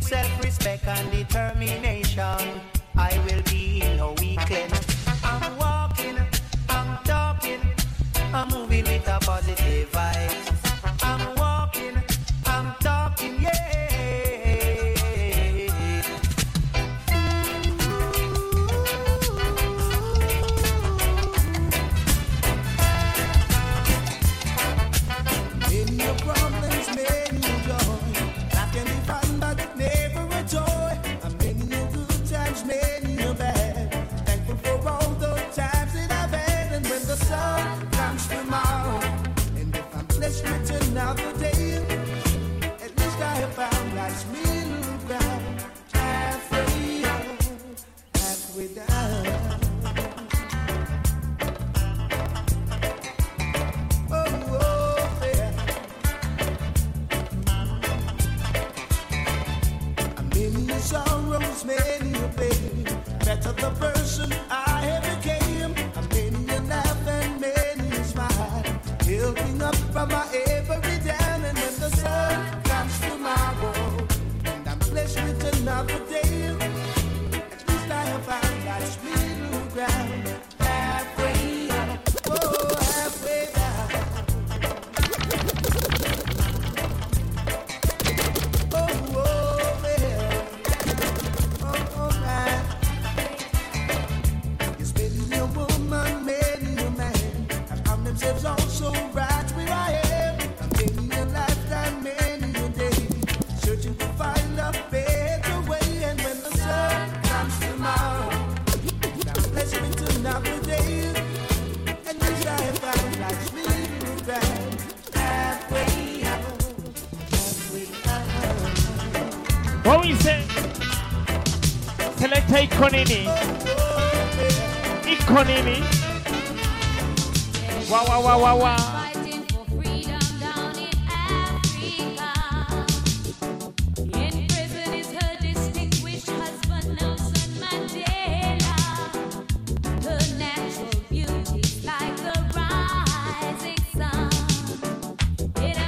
self-respect 0.04 0.86
and 0.86 1.10
determination, 1.10 2.60
I 2.94 3.18
will 3.26 3.42
be 3.44 3.80
no 3.96 4.14
weakling. 4.20 4.70
I'm 5.24 5.56
walking, 5.56 6.18
I'm 6.68 7.02
talking, 7.04 7.60
I'm 8.34 8.48
moving 8.50 8.84
with 8.84 9.08
a 9.08 9.18
positive 9.20 9.90
vibe. 9.92 10.43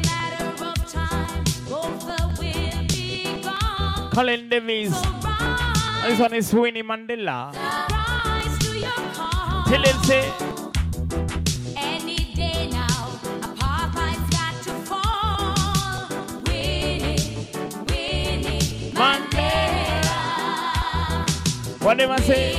Matter 0.00 0.64
of 0.64 0.92
time, 0.92 1.44
both 1.68 2.02
her 2.08 2.28
will 2.38 2.86
be 2.88 3.42
gone. 3.42 4.10
Colin. 4.12 5.25
This 6.06 6.20
one 6.20 6.34
is 6.34 6.54
Winnie 6.54 6.84
Mandela. 6.84 7.52
Rise 7.52 8.58
to 8.60 8.78
your 8.78 8.92
call. 9.12 9.64
Till 9.64 9.82
it 9.82 9.96
say, 10.06 10.32
Any 11.76 12.32
day 12.32 12.68
now, 12.70 13.10
apartheid's 13.42 14.30
got 14.30 14.54
to 14.62 14.70
fall. 14.86 16.06
Winnie, 16.46 17.50
Winnie 17.88 18.92
Mandela. 18.94 20.14
What 21.82 21.98
do 21.98 22.08
I 22.08 22.20
say? 22.20 22.54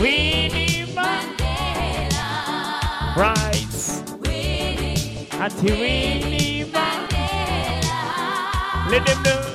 Winnie 0.00 0.86
Mandela. 0.98 2.26
Rights. 3.14 4.02
Auntie 5.38 5.70
Winnie 5.70 6.64
Mandela. 6.64 8.00
Let 8.90 9.06
them 9.06 9.22
know. 9.22 9.51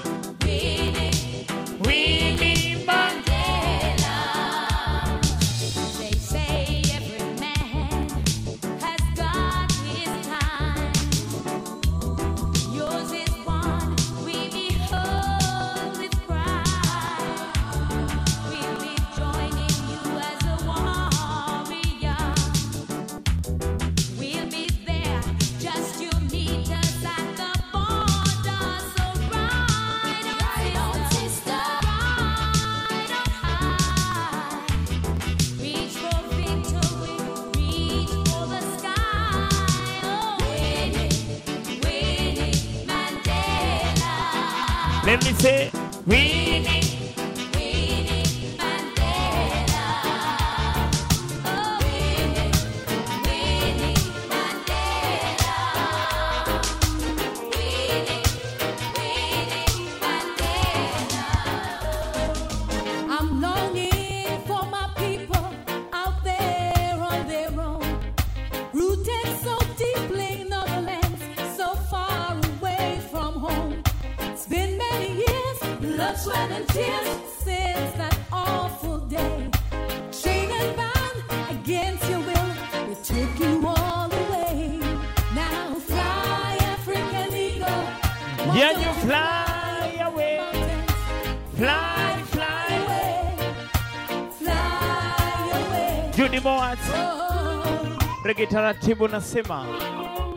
Ndege 98.37 98.51
taratibu 98.51 99.07
nasema 99.07 99.65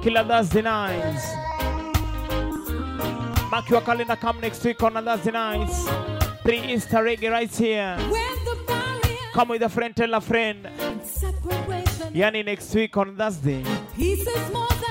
kila 0.02 0.24
Thursday. 0.24 0.62
Mark 3.50 3.70
your 3.70 3.84
calendar, 3.84 4.16
come 4.16 4.40
next 4.40 4.64
week 4.64 4.82
on 4.82 4.94
Thursday 5.04 5.32
nights. 5.32 5.86
Three 6.42 6.72
Easter 6.72 7.02
reggae 7.04 7.30
right 7.30 7.54
here. 7.58 7.96
Come 9.34 9.52
with 9.52 9.62
a 9.62 9.68
friend, 9.68 9.94
tell 9.94 10.14
a 10.14 10.20
friend. 10.20 10.66
Yani 12.14 12.42
next 12.42 12.74
week 12.74 12.96
on 12.96 13.16
Thursday. 13.16 13.62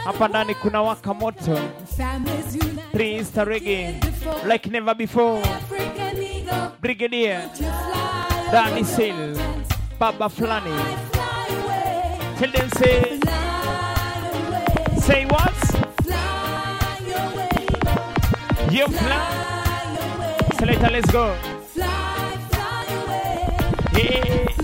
Hapa 0.03 0.27
ndani 0.27 0.53
kuna 0.55 0.81
waka 0.81 1.13
moto. 1.13 1.57
Three 2.91 3.15
Easter 3.15 3.45
reggae 3.45 3.99
like 4.45 4.69
never 4.69 4.93
before. 4.95 5.41
Brigadier, 6.79 7.49
Danny 8.51 8.83
Sil, 8.85 9.33
Baba 9.99 10.29
Flani. 10.29 11.18
till 12.39 12.51
say, 12.69 13.19
say 14.97 15.25
what? 15.25 15.53
Fly 16.03 16.99
away. 17.19 17.67
You 18.71 18.87
fly. 18.87 20.47
fly 20.57 20.65
later, 20.65 20.89
let's 20.89 21.11
go. 21.11 21.35
Fly, 21.73 22.37
fly 22.49 22.85
away. 23.03 24.03
Yeah. 24.03 24.58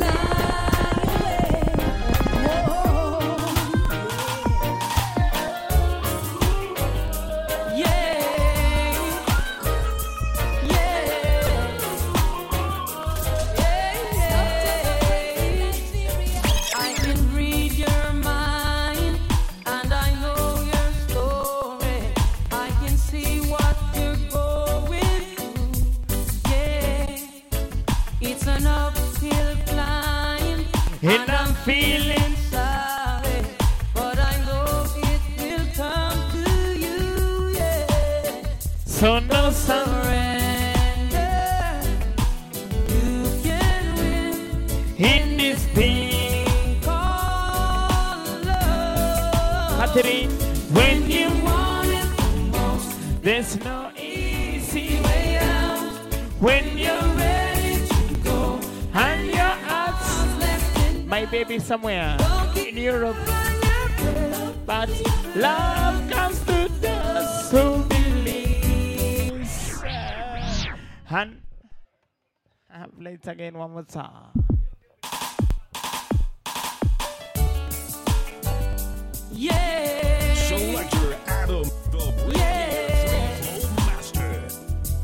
Yeah. 79.31 80.33
Selector 80.33 81.17
Adam 81.27 81.63
the 81.91 82.33
yeah. 82.35 83.59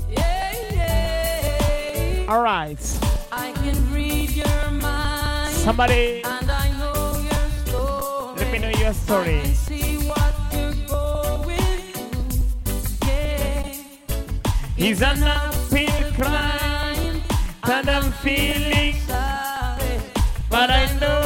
Yeah, 0.10 0.54
yeah. 0.74 2.26
All 2.28 2.42
right. 2.42 3.00
I 3.32 3.52
can 3.52 3.94
read 3.94 4.32
your 4.32 4.72
mind. 4.72 5.54
Somebody. 5.54 6.24
And 6.24 6.50
I 6.50 6.70
know 6.80 7.20
your 7.20 7.50
story. 7.66 8.36
Let 8.38 8.52
me 8.52 8.58
know 8.60 8.70
your 8.70 8.94
story. 8.94 9.42
He's 14.76 15.02
an 15.04 15.22
uphill 15.22 16.12
climb. 16.14 16.51
I'm 17.90 18.12
feeling, 18.12 18.96
but 20.50 20.70
I 20.70 20.98
know. 21.00 21.21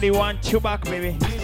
Melody 0.00 0.16
want 0.16 0.52
you 0.52 0.60
back, 0.60 0.84
baby. 0.84 1.37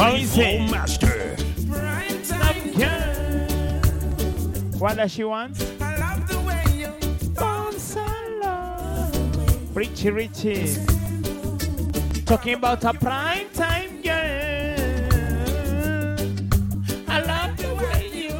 Flow 0.00 0.16
Master. 0.70 1.36
What 4.78 4.96
does 4.96 5.12
she 5.12 5.24
want? 5.24 5.60
I 5.78 5.98
love 5.98 6.26
the 6.26 6.40
way 6.40 6.64
you 6.72 6.88
bounce 7.34 7.98
Richie 9.74 10.10
Richie. 10.10 10.74
Talking 12.24 12.54
about 12.54 12.82
a 12.84 12.94
prime 12.94 13.50
time 13.50 14.00
girl. 14.00 14.16
I 17.06 17.20
love 17.20 17.54
the 17.58 17.74
way 17.74 18.08
you. 18.08 18.32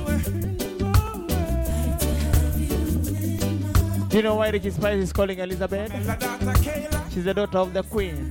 Do 4.09 4.17
you 4.17 4.23
know 4.23 4.37
why 4.37 4.49
Ricky 4.49 4.71
Spice 4.71 5.03
is 5.03 5.13
calling 5.13 5.39
Elizabeth? 5.41 5.93
She's 7.13 7.25
the 7.25 7.35
daughter 7.35 7.59
of 7.59 7.75
the 7.75 7.83
queen. 7.83 8.30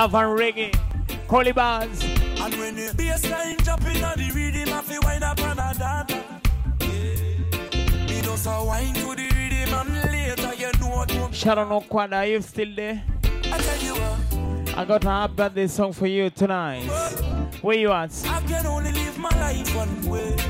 Love 0.00 0.14
and 0.14 0.38
reggae. 0.38 1.28
Collie 1.28 1.52
bars. 1.52 2.02
and 2.02 2.54
when 2.54 2.74
the 2.74 2.90
bassline 2.96 3.60
in 3.96 4.02
on 4.02 4.16
the 4.16 4.30
rhythm, 4.34 4.72
I 4.72 4.80
feel 4.80 5.02
wind 5.02 5.22
up 5.22 5.42
on 5.42 5.58
a 5.58 5.74
dance. 5.74 6.10
Yeah. 6.80 8.06
Me 8.06 8.22
just 8.22 8.46
a 8.46 8.64
wine 8.64 8.94
to 8.94 9.14
the 9.14 9.28
rhythm 9.36 9.74
and 9.74 10.10
later 10.10 10.54
you 10.54 10.72
know 10.80 10.96
what. 10.96 11.34
Sharon 11.34 11.68
Okwada, 11.68 12.14
are 12.14 12.24
you 12.24 12.40
still 12.40 12.74
there? 12.74 13.02
I 13.44 13.58
tell 13.58 13.82
you 13.82 13.92
what, 13.92 14.78
I 14.78 14.84
got 14.86 15.04
a 15.04 15.08
happy 15.10 15.34
birthday 15.34 15.66
song 15.66 15.92
for 15.92 16.06
you 16.06 16.30
tonight. 16.30 16.84
Where 17.60 17.76
you 17.76 17.92
at? 17.92 18.10
I 18.26 18.40
can 18.40 18.64
only 18.64 18.92
live 18.92 19.18
my 19.18 19.28
life 19.28 19.76
one 19.76 20.08
way. 20.08 20.49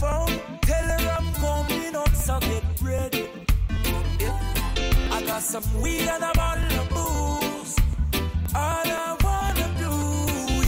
Phone, 0.00 0.40
tell 0.60 0.84
her 0.84 1.10
I'm 1.18 1.32
coming 1.34 1.94
so 2.14 2.38
get 2.40 2.64
ready. 2.82 3.28
I 5.10 5.22
got 5.26 5.42
some 5.42 5.64
weed 5.80 6.08
and 6.08 6.24
a 6.24 6.32
bottle 6.34 6.80
of 6.80 6.88
booze. 6.90 7.76
All 8.54 8.86
I 8.86 9.16
wanna 9.24 9.68
do 9.78 9.92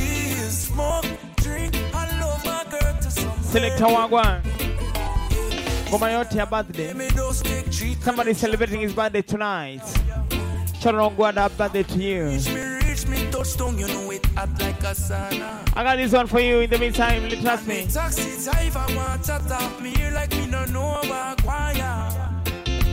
is 0.00 0.68
smoke, 0.68 1.06
drink, 1.36 1.74
and 1.74 2.20
love 2.20 2.44
my 2.44 2.64
girl 2.70 2.94
to 3.02 3.10
some 3.10 3.42
Selector 3.42 3.84
Wagwan. 3.84 4.42
Ngoma 5.90 6.10
yote 6.10 6.36
ya 6.36 6.46
birthday. 6.46 6.92
Me 6.94 7.08
those 7.08 7.42
take 7.42 7.70
treat 7.70 8.00
Somebody 8.02 8.34
celebrating 8.34 8.80
his 8.80 8.94
birthday 8.94 9.22
tonight. 9.22 9.82
Okwada, 10.80 11.42
happy 11.42 11.54
birthday 11.56 11.82
to 11.82 11.98
you. 11.98 12.67
Me 13.38 13.44
reach 13.44 13.78
you 13.78 13.86
know 13.86 14.10
it 14.10 14.26
hot 14.34 14.48
like 14.60 14.80
a 14.80 14.94
sauna. 14.94 15.62
I 15.76 15.84
got 15.84 15.96
this 15.96 16.12
one 16.12 16.26
for 16.26 16.40
you 16.40 16.60
in 16.60 16.70
the 16.70 16.78
meantime. 16.78 17.28
Trust 17.40 17.66
me. 17.68 17.86
Taxi 17.86 18.42
driver 18.42 18.84
want 18.96 19.24
chat 19.24 19.50
off 19.52 19.80
me 19.80 19.90
here 19.90 20.10
like 20.10 20.30
me 20.32 20.46
no 20.46 20.64
know 20.66 21.00
about 21.04 21.40
choir. 21.42 22.10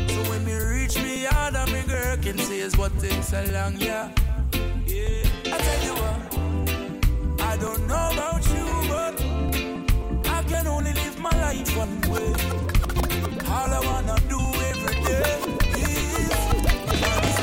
So 0.08 0.22
when 0.30 0.46
me 0.46 0.54
reach 0.54 0.98
me 0.98 1.24
yard 1.24 1.56
and 1.56 1.72
me 1.72 1.82
girl 1.84 2.18
can 2.18 2.38
say 2.38 2.60
is 2.60 2.78
what 2.78 2.98
takes 3.00 3.30
so 3.30 3.44
long, 3.54 3.76
yeah. 3.78 4.12
Yeah, 4.86 5.24
I 5.46 5.58
tell 5.58 5.84
you 5.88 5.94
what, 6.02 7.42
I 7.42 7.58
don't 7.58 7.88
know 7.88 8.10
about 8.14 8.46
you, 8.54 8.66
but 8.88 9.20
I 10.30 10.44
can 10.44 10.68
only 10.68 10.94
live 10.94 11.18
my 11.20 11.32
life 11.42 11.76
one 11.76 12.02
way. 12.02 12.34
All 13.50 13.72
I 13.74 13.82
wanna 13.84 14.18
do 14.30 14.40
every 14.70 14.96
day 15.06 15.40
is 15.82 17.35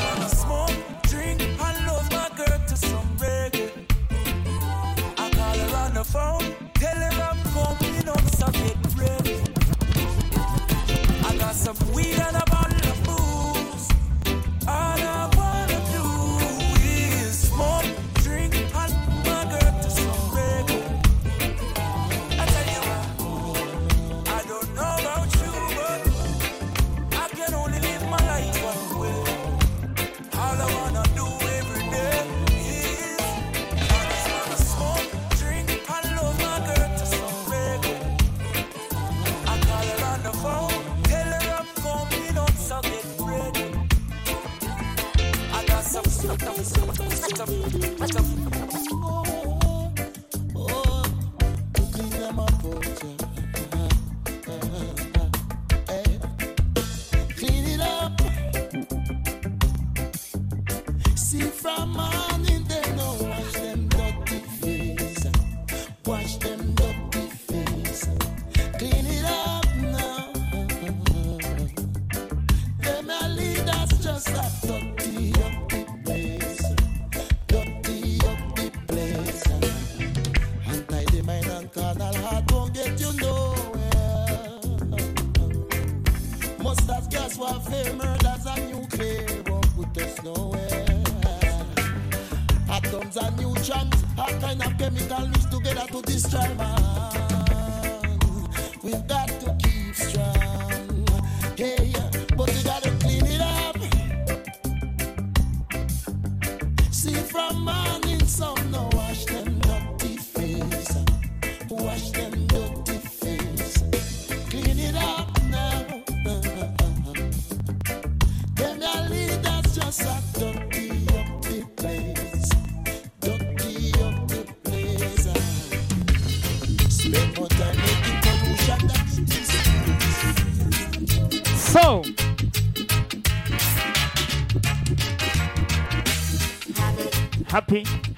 call 6.03 6.21
her 6.21 6.29
on 6.29 6.39
the 6.39 6.49
phone, 6.49 6.71
tell 6.73 6.95
her 6.95 7.21
I'm 7.21 7.37
coming 7.53 8.07
up, 8.07 8.21
so 8.35 8.47
get 8.51 8.77
ready. 8.97 9.41
I 11.25 11.35
got 11.37 11.55
some 11.55 11.77
weed 11.93 12.19
and 12.19 12.37
a 12.37 12.42
Let's 47.09 47.33
go. 47.33 47.45
Let's 47.99 48.11
go. 48.13 49.62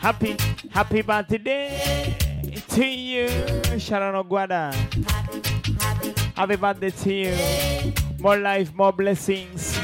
Happy, 0.05 0.37
happy 0.69 1.01
birthday 1.01 2.15
to 2.69 2.85
you, 2.85 3.27
Sharon 3.79 4.13
Ogwada. 4.13 4.71
Happy 6.35 6.55
birthday 6.57 6.91
to 6.91 7.11
you. 7.11 7.93
More 8.19 8.37
life, 8.37 8.71
more 8.75 8.93
blessings. 8.93 9.75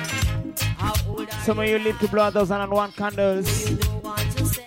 Some 1.41 1.57
of 1.57 1.67
you 1.67 1.80
live 1.80 1.97
to 1.97 2.07
blow 2.07 2.28
a 2.28 2.32
thousand 2.32 2.61
and 2.61 2.72
one 2.72 2.91
candles. 2.91 3.65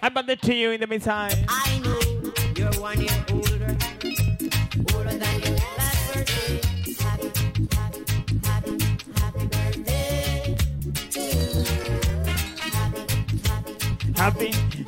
Happy 0.02 0.14
birthday 0.14 0.34
to 0.34 0.55
you 0.57 0.70
in 0.72 0.80
the 0.80 0.88
meantime. 0.88 1.46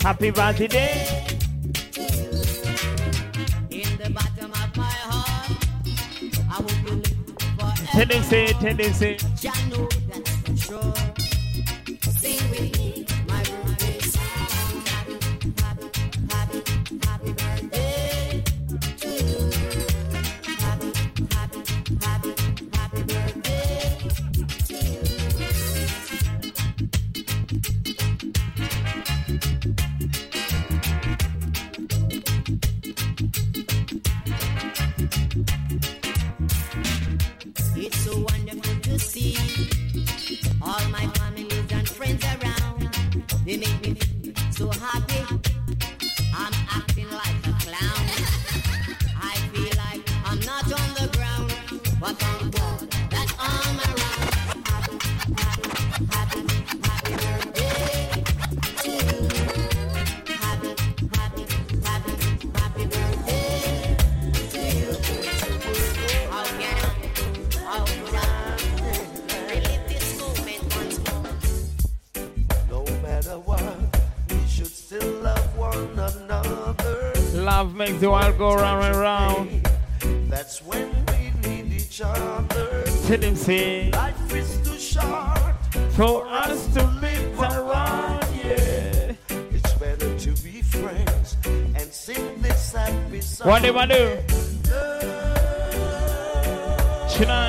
Happy 0.07 0.31
birthday. 0.31 1.27
In 3.71 3.99
the 3.99 4.09
bottom 4.15 4.53
of 4.53 4.77
my 4.77 4.85
heart, 4.85 5.51
I 6.49 6.61
will. 6.63 7.03
Tendency, 7.87 8.47
tendency. 8.61 9.36
make 77.87 78.01
the 78.01 78.11
world 78.11 78.37
go 78.39 78.55
round 78.55 78.85
and 78.85 78.97
round. 78.97 79.69
That's 80.29 80.63
when 80.63 80.91
we 81.09 81.49
need 81.49 81.73
each 81.73 82.01
other. 82.01 82.85
Tell 83.07 83.21
him, 83.21 83.37
see. 83.37 83.91
Life 83.93 84.35
is 84.35 84.61
too 84.67 84.79
short 84.79 85.55
for 85.91 86.27
us 86.27 86.67
to 86.75 86.83
live 87.01 87.41
around, 87.41 88.25
yeah. 88.35 89.13
It's 89.57 89.75
better 89.75 90.19
to 90.19 90.31
be 90.43 90.63
friends 90.63 91.37
and 91.45 91.93
sing 91.93 92.43
this 92.43 92.73
happy 92.73 93.21
song. 93.21 93.49
What 93.49 93.63
do 93.63 93.79
I 93.79 93.87
do? 93.87 94.19
Tonight. 97.17 97.46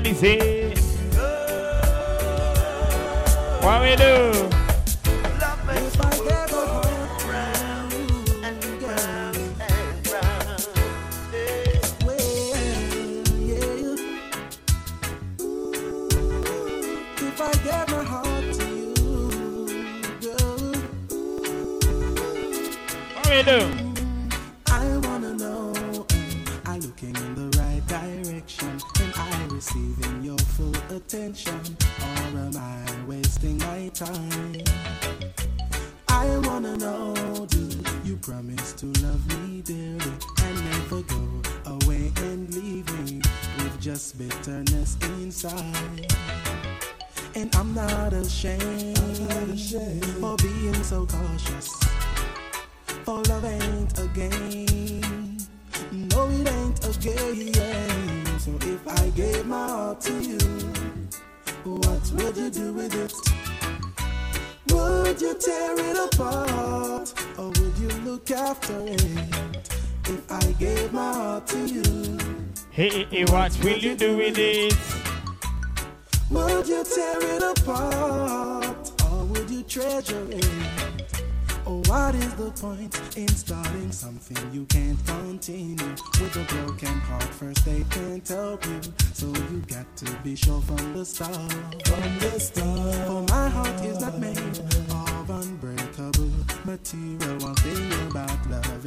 dizer. 0.00 0.49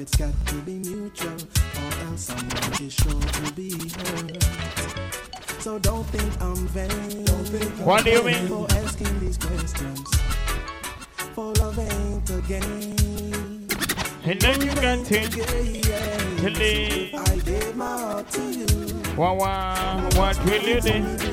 it's 0.03 0.18
got 0.18 0.34
to 0.47 0.55
be 0.64 0.80
mutual, 0.80 1.32
or 1.32 2.07
else 2.07 2.24
someone 2.26 2.74
is 2.82 2.93
sure 2.93 3.22
to 3.22 3.53
be 3.53 3.72
hurt. 3.72 4.43
So 5.61 5.80
don't 5.80 6.03
think 6.07 6.41
I'm 6.41 6.68
what 7.86 8.03
do 8.03 8.11
you 8.11 8.24
mean? 8.24 8.47
For 8.47 8.68
asking 8.72 9.20
these 9.22 9.38
questions, 9.38 10.09
for 11.34 11.53
love 11.53 11.80
ain't 11.80 12.30
a 12.30 12.41
game. 12.41 13.68
And 14.26 14.41
then 14.41 14.61
you 14.61 14.72
can 14.72 15.03
to 15.05 15.20
to 15.30 16.49
leave. 16.49 17.16
I 17.16 17.38
gave 17.45 17.76
my 17.78 17.86
heart 17.86 18.30
to 18.32 18.41
you. 18.41 18.68
Wow, 19.16 19.36
wow, 19.36 20.09
what 20.16 20.43
will 20.43 20.61
you 20.61 20.82
do? 20.82 21.32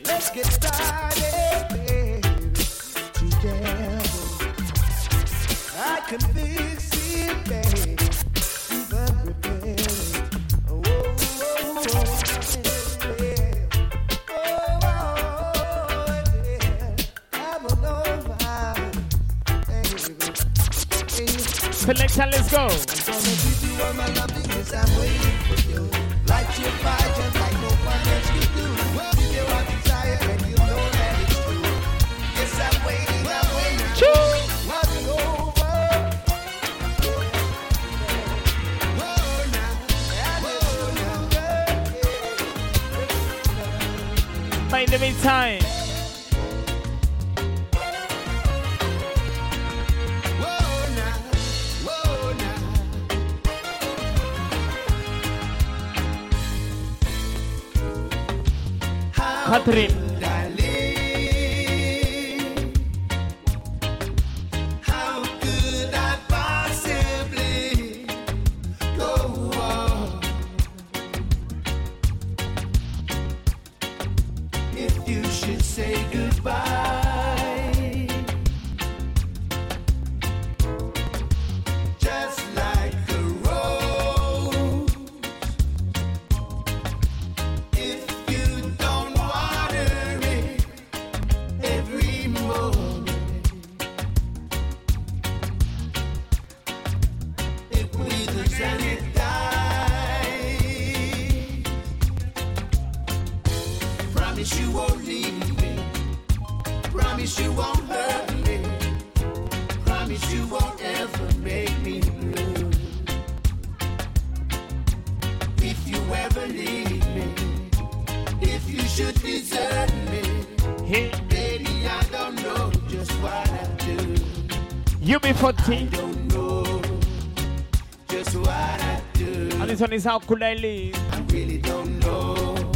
is 129.93 130.05
how 130.05 130.19
could 130.19 130.41
I 130.41 130.53
live? 130.53 130.95
I 131.11 131.19
really 131.33 131.57
don't 131.57 131.99
know 131.99 132.71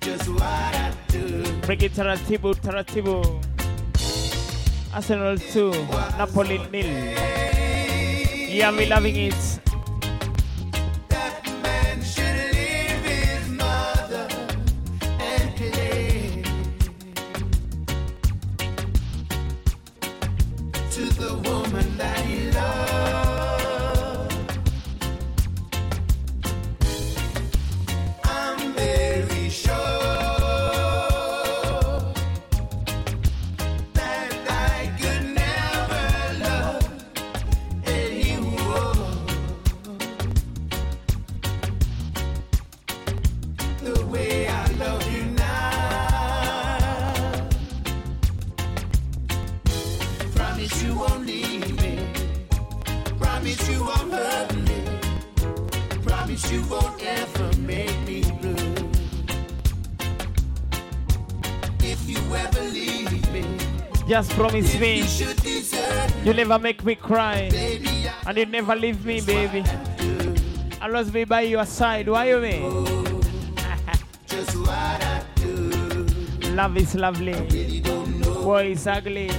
just 0.00 0.28
what 0.28 0.42
I 0.42 0.92
do. 1.08 1.42
Break 1.62 1.82
it 1.82 1.92
taratibu, 1.92 2.54
taratibu. 2.54 3.42
Arsenal 4.94 5.36
2, 5.38 5.70
Napoli 6.18 6.58
nil. 6.70 6.86
Yeah, 8.48 8.70
me 8.70 8.86
loving 8.86 9.16
it. 9.16 9.53
Promise 64.34 64.74
me 64.80 65.04
you 66.24 66.34
never 66.34 66.58
make 66.58 66.84
me 66.84 66.96
cry 66.96 67.48
and 68.26 68.36
you 68.36 68.46
never 68.46 68.74
leave 68.74 69.04
me, 69.04 69.20
baby. 69.20 69.62
I'll 70.80 70.96
always 70.96 71.10
be 71.10 71.24
by 71.24 71.42
your 71.42 71.64
side. 71.64 72.08
Why 72.08 72.30
you 72.30 72.40
mean? 72.40 72.64
Love 76.56 76.76
is 76.76 76.94
lovely. 76.94 77.80
Boy 78.42 78.70
is 78.72 78.86
ugly. 78.86 79.30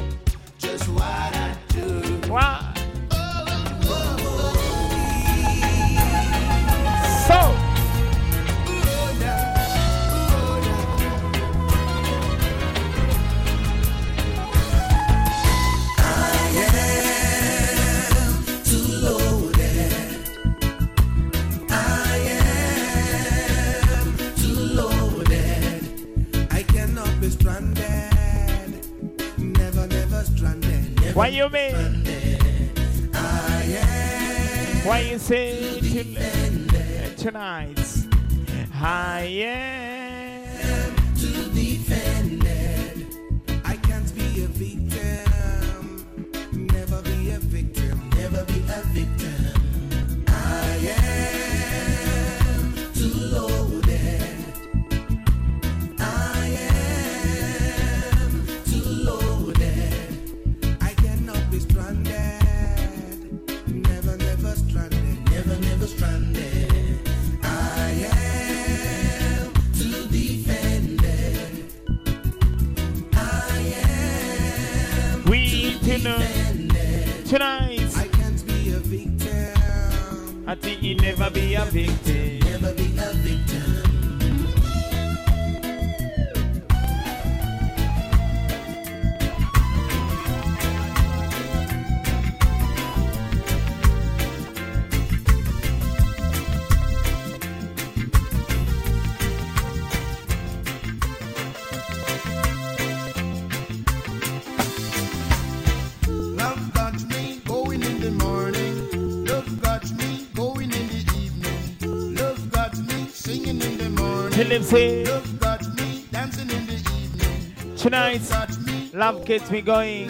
Love 118.96 119.26
gets 119.26 119.52
me 119.52 119.60
going. 119.60 120.08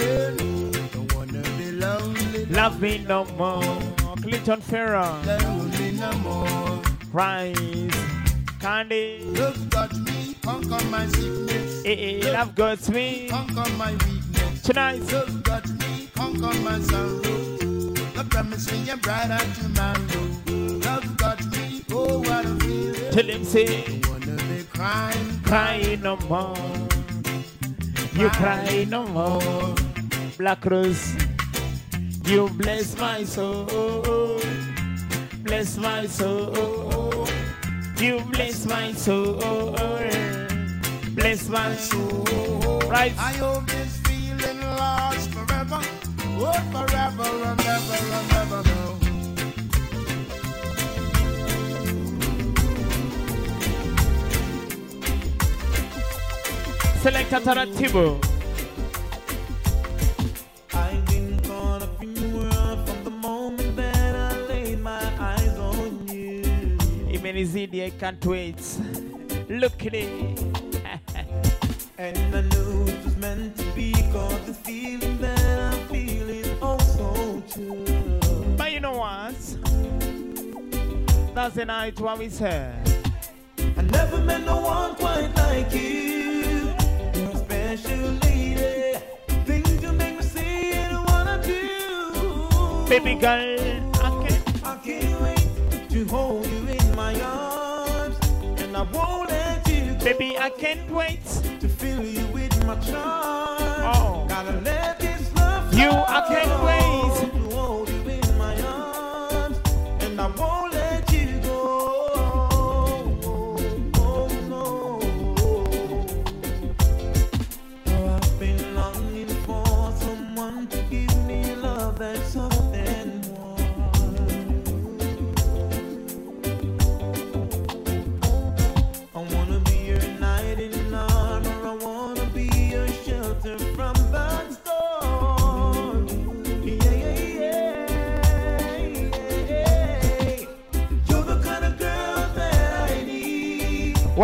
Love 2.51 2.79
me 2.79 2.99
no 2.99 3.25
more. 3.35 3.63
Clinton 4.21 4.61
lonely 4.69 5.91
no 5.93 6.13
more. 6.19 6.81
Rise. 7.11 7.55
Candy. 8.59 9.21
Love 9.25 9.69
got 9.71 9.91
me 9.97 10.35
conquer 10.43 10.85
my 10.85 11.07
sickness. 11.07 11.83
Eh, 11.83 12.21
eh, 12.21 12.31
love 12.31 12.53
got 12.53 12.87
me. 12.89 13.27
Conquer 13.27 13.71
my 13.75 13.91
weakness. 13.91 14.61
Tonight. 14.61 15.01
Love 15.11 15.41
got 15.41 15.67
me 15.67 16.09
conquer 16.15 16.59
my 16.59 16.79
sorrow. 16.81 17.21
Love 18.15 18.29
promise 18.29 18.71
me 18.71 18.87
a 18.91 18.97
brighter 18.97 19.43
tomorrow. 19.55 20.25
Love 20.85 21.17
got 21.17 21.43
me, 21.47 21.83
oh 21.91 22.19
what 22.19 22.45
a 22.45 22.55
feeling. 22.59 23.11
Tell 23.11 23.25
him 23.25 23.43
say 23.45 23.65
Don't 23.65 24.07
wanna 24.09 24.43
be 24.43 24.63
crying, 24.71 25.39
cry 25.43 25.97
no 26.03 26.17
more. 26.29 26.74
You 28.15 28.29
cry 28.29 28.85
no 28.87 29.05
more. 29.07 29.75
Black 30.37 30.65
Rose. 30.65 31.13
You 32.23 32.47
bless 32.49 32.97
my 32.97 33.25
soul. 33.25 34.39
Bless 35.43 35.77
my 35.77 36.05
soul. 36.05 37.27
You 37.97 38.21
bless 38.31 38.65
my 38.65 38.93
soul. 38.93 39.75
Bless 41.13 41.49
my 41.49 41.75
soul. 41.75 42.79
Right. 42.87 43.11
I 43.19 43.33
hope 43.33 43.67
this 43.67 43.97
feeling 44.07 44.61
lasts 44.61 45.27
forever. 45.27 45.81
Oh, 46.39 46.53
forever 46.71 47.29
and 47.51 47.59
ever 47.59 47.99
and 48.15 48.31
ever. 48.31 48.44
On 57.05 57.57
a 57.59 57.65
table. 57.75 58.19
I've 60.73 61.05
been 61.05 61.37
gonna 61.43 61.87
be 61.99 62.07
new 62.07 62.49
from 62.49 63.03
the 63.03 63.11
moment 63.11 63.75
that 63.75 64.15
I 64.15 64.39
lay 64.47 64.75
my 64.75 65.03
eyes 65.19 65.55
on 65.59 66.07
you. 66.07 66.41
Imenizidi, 67.11 67.85
I 67.85 67.91
can't 67.91 68.25
wait. 68.25 68.59
Look 69.49 69.85
at 69.85 69.93
it. 69.93 70.39
And 71.99 72.35
I 72.35 72.41
knew 72.41 72.87
it 72.87 73.05
was 73.05 73.15
meant 73.17 73.55
to 73.57 73.63
be 73.75 73.93
cause 74.11 74.43
the 74.47 74.53
feeling 74.53 75.19
that 75.21 75.73
I'm 75.73 75.87
feeling 75.87 76.45
also 76.59 77.41
true. 77.53 77.85
But 78.57 78.71
you 78.71 78.79
know 78.79 78.97
what? 78.97 79.35
That's 81.35 81.53
the 81.53 81.65
night 81.65 81.99
what 81.99 82.17
we 82.17 82.29
said. 82.29 82.75
I 83.77 83.81
never 83.83 84.17
met 84.17 84.43
no 84.43 84.59
one 84.59 84.95
quite 84.95 85.31
like 85.35 85.71
you. 85.71 86.44
Baby 92.87 93.15
girl, 93.15 93.91
I 93.95 94.25
can't. 94.25 94.65
I 94.65 94.77
can't 94.77 95.21
wait 95.21 95.89
to 95.89 96.05
hold 96.05 96.47
you 96.47 96.67
in 96.67 96.95
my 96.95 97.19
arms. 97.19 98.15
And 98.61 98.77
I 98.77 98.83
won't 98.83 99.29
let 99.29 99.67
you 99.67 99.95
go. 99.95 100.05
Baby, 100.05 100.37
I 100.37 100.49
can't 100.51 100.89
wait. 100.89 101.19
to 101.59 101.67
fill 101.67 102.05
you 102.05 102.25
with 102.27 102.55
my 102.65 102.75
charm. 102.79 103.59
Oh. 103.93 104.25
Gotta 104.29 104.61
let 104.61 104.99
this 105.01 105.35
love 105.35 105.73
You. 105.73 105.89
I 105.89 106.25
can't 106.29 106.63
wait. 106.63 107.31
To 107.33 107.55
hold 107.55 107.89
you 107.89 108.09
in 108.09 108.37
my 108.37 108.55
arms, 108.61 109.59
and 109.99 110.21
I 110.21 110.27
won't 110.27 110.64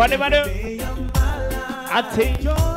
need. 0.08 0.18
Whatever 0.18 0.30
do. 0.30 0.82
I 1.94 2.02
think. 2.12 2.71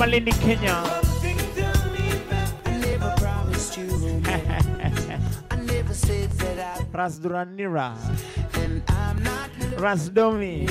That 0.00 0.16
I 5.50 5.56
Rasduranira. 6.96 7.92
and 8.56 8.82
I'm 8.88 9.22
not 9.22 9.50
Rasdomi. 9.76 10.66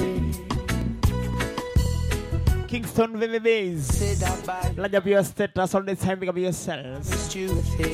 Kingston 2.68 3.18
VVBs. 3.18 4.78
Large 4.78 4.96
up 4.96 5.06
your 5.06 5.24
status 5.24 5.76
all 5.76 5.84
the 5.84 5.96
time, 5.96 6.20
big 6.20 6.30
up 6.30 6.38
yourselves. 6.38 7.10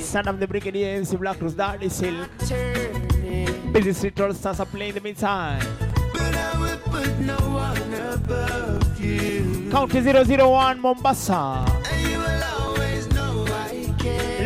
Son 0.06 0.28
of 0.30 0.40
the 0.40 0.48
Brigadier 0.48 0.96
MC 0.96 1.18
Black 1.18 1.42
Rose, 1.42 1.54
Daddy 1.54 1.90
Silk. 1.90 2.30
Busy 3.74 3.92
Street 3.92 4.22
All 4.22 4.34
Stars 4.34 4.62
are 4.62 4.66
playing 4.66 4.90
in 4.90 4.96
the 4.96 5.02
meantime. 5.02 5.60
put 6.86 7.20
no 7.20 7.36
one 7.36 7.94
above 7.94 8.65
County 9.72 10.00
001 10.02 10.80
Mombasa. 10.80 11.66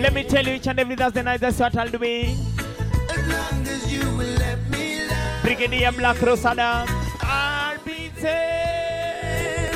Let 0.01 0.13
me 0.13 0.23
tell 0.23 0.45
you 0.45 0.53
each 0.53 0.67
and 0.67 0.79
every 0.79 0.95
Thursday 0.95 1.21
night 1.21 1.41
that's 1.41 1.59
what 1.59 1.75
I'll 1.75 1.89
do. 1.89 1.97
As 1.97 2.37
long 3.27 3.67
as 3.67 3.91
you 3.91 3.99
will 4.15 4.37
let 4.39 4.69
me 4.69 5.07
love. 5.07 5.43
Brigadier 5.43 5.91
Black 5.91 6.21
Rose 6.21 6.45
Adam. 6.45 6.87
I'll 7.21 7.77
be 7.83 8.09
there. 8.21 9.71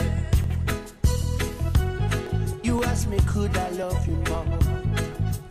You 2.63 2.83
ask 2.85 3.09
me, 3.09 3.19
could 3.27 3.55
I 3.57 3.69
love 3.71 4.07
you 4.07 4.15
more? 4.29 4.45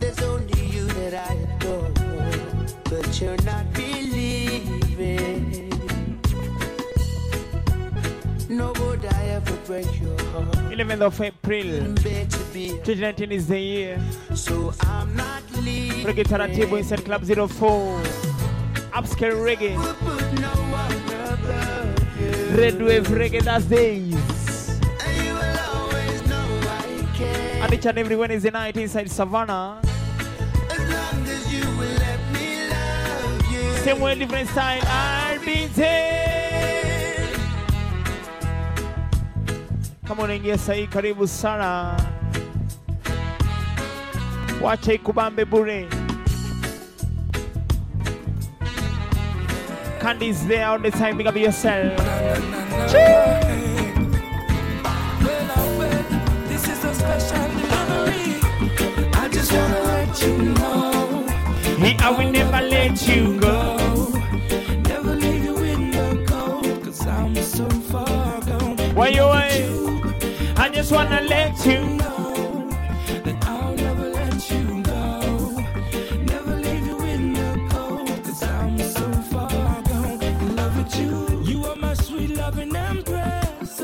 There's 0.00 0.22
only 0.22 0.66
you 0.66 0.86
that 0.86 1.30
I 1.30 1.34
adore, 1.34 1.90
but 2.84 3.20
you're 3.20 3.36
not 3.42 3.70
believing. 3.74 4.01
11th 10.70 11.00
of 11.00 11.20
April. 11.20 11.94
Beg 12.02 12.30
2019 12.30 13.32
is 13.32 13.46
the 13.46 13.58
year. 13.58 14.00
so 14.34 14.72
I'm 14.80 15.14
not 15.16 15.42
leaving. 15.62 16.04
Reggae 16.06 16.24
Taratibu 16.24 16.78
inside 16.78 17.04
Club 17.04 17.24
04. 17.24 18.00
Upscale 18.92 19.36
reggae. 19.40 19.74
No 20.40 20.50
one 20.70 20.92
above 21.32 22.20
you. 22.20 22.56
Red 22.56 22.82
Wave 22.82 23.06
Reggae 23.08 23.42
That's 23.42 23.64
Days. 23.64 24.14
And 25.04 25.24
you 25.24 25.34
will 25.34 25.58
always 25.74 26.26
know 26.26 26.60
I 26.68 27.08
care. 27.14 27.62
And 27.62 27.72
each 27.72 27.86
and 27.86 27.98
every 27.98 28.16
Wednesday 28.16 28.50
night 28.50 28.76
inside 28.76 29.10
Savannah. 29.10 29.80
As 29.82 30.80
as 30.80 31.52
you 31.52 31.64
will 31.78 31.96
let 32.06 32.20
me 32.32 32.68
love 32.68 33.52
you. 33.52 33.76
Same 33.78 34.00
way, 34.00 34.14
different 34.14 34.48
style. 34.50 34.82
I'll 34.84 35.40
be 35.40 35.66
there. 35.66 36.31
Come 40.12 40.24
on 40.24 40.30
ingia 40.30 40.58
sahi, 40.58 40.86
karibu 40.86 41.26
sana. 41.26 41.96
Wacha 44.60 44.92
ikubambe 44.92 45.44
bure. 45.48 45.88
Candy's 50.00 50.46
there 50.46 50.66
all 50.66 50.78
the 50.78 50.90
time, 50.90 51.16
big 51.16 51.26
up 51.28 51.34
yourself. 51.34 51.96
This 56.46 56.68
is 56.68 56.84
a 56.84 56.94
special 56.94 57.48
delivery. 57.56 58.36
I 59.14 59.28
just 59.32 59.50
wanna 59.50 59.80
let 59.80 60.20
you 60.20 60.36
know. 60.36 61.24
Hey, 61.78 61.96
I 62.00 62.10
will 62.10 62.30
never 62.30 62.60
let 62.60 63.08
you 63.08 63.40
go. 63.40 63.78
Never 64.90 65.14
leave 65.14 65.42
you 65.42 65.56
in 65.56 65.90
the 65.90 66.22
cold, 66.28 66.84
cause 66.84 67.06
I'm 67.06 67.34
so 67.36 67.66
far 67.88 68.42
gone. 68.42 68.76
Why 68.94 69.08
you 69.08 69.21
just 70.82 70.94
wanna 70.94 71.20
let 71.28 71.64
you 71.64 71.78
know 71.78 72.68
that 73.22 73.36
I'll 73.46 73.72
never 73.76 74.08
let 74.08 74.50
you 74.50 74.82
go. 74.82 75.64
Never 76.32 76.56
leave 76.56 76.86
you 76.88 76.98
in 77.02 77.32
the 77.34 77.68
cold, 77.70 78.08
cause 78.24 78.42
I'm 78.42 78.76
so 78.80 79.12
far 79.30 79.48
gone. 79.82 80.20
In 80.20 80.56
love 80.56 80.76
with 80.76 80.96
you. 80.98 81.42
You 81.44 81.64
are 81.66 81.76
my 81.76 81.94
sweet 81.94 82.30
loving 82.30 82.74
empress. 82.74 83.80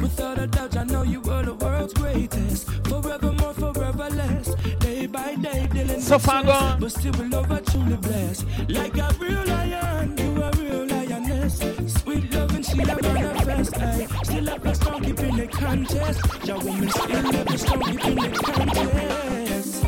Without 0.00 0.40
a 0.40 0.48
doubt, 0.48 0.76
I 0.76 0.82
know 0.82 1.04
you 1.04 1.20
were 1.20 1.44
the 1.44 1.54
world's 1.54 1.94
greatest. 1.94 2.68
Forevermore, 2.88 3.54
forever 3.54 4.10
less. 4.10 4.52
Day 4.80 5.06
by 5.06 5.36
day, 5.36 5.68
dealing 5.72 6.00
So 6.00 6.16
with 6.16 6.24
far 6.24 6.40
stress, 6.42 6.60
gone. 6.60 6.80
But 6.80 6.90
still, 6.90 7.12
we 7.12 7.24
love 7.28 7.46
her 7.46 7.60
truly 7.60 7.96
blessed. 7.96 8.44
Like 8.68 8.98
a 8.98 9.08
real 9.20 9.44
lion, 9.46 10.18
you 10.18 10.42
a 10.42 10.50
real 10.58 10.84
lioness. 10.84 11.58
Sweet 11.94 12.34
loving, 12.34 12.64
she 12.64 12.80
a 12.80 12.86
manifest. 12.86 13.76
Ay. 13.78 14.08
Still 14.24 14.50
up 14.50 14.64
a 14.64 14.74
strong, 14.74 15.00
keeping 15.04 15.36
the 15.36 15.46
contest. 15.46 16.29
Your 16.44 16.58
woman 16.58 16.88
still 16.90 17.54
a 17.54 17.58
strong, 17.58 17.96
keeping 17.96 18.14
the 18.16 18.30
contest. 18.42 19.84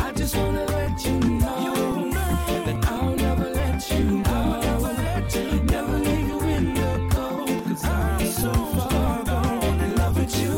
I 0.00 0.12
just 0.12 0.34
wanna 0.36 0.64
let 0.64 1.04
you 1.04 1.20
know 1.20 2.10
that 2.64 2.86
I'll 2.90 3.14
never 3.14 3.50
let 3.50 3.90
you 3.90 4.22
go. 4.22 4.60
Never 5.66 5.98
leave 5.98 6.28
you 6.28 6.40
in 6.40 6.74
the 6.74 7.08
cold, 7.10 7.64
cause 7.64 7.84
I'm 7.84 8.26
so 8.26 8.52
far 8.52 9.24
gone 9.24 9.80
in 9.80 9.94
love 9.96 10.16
with 10.16 10.34
you. 10.42 10.56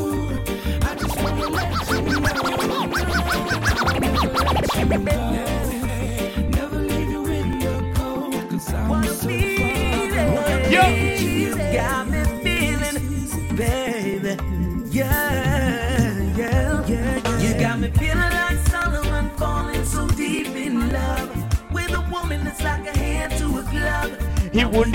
I 0.82 0.94
just 0.94 1.16
wanna 1.22 1.48
let 1.48 1.90
you 1.90 2.02
know 2.02 2.20
I'll 2.24 2.80
never 4.00 4.30
let 4.44 5.20
you. 5.20 5.25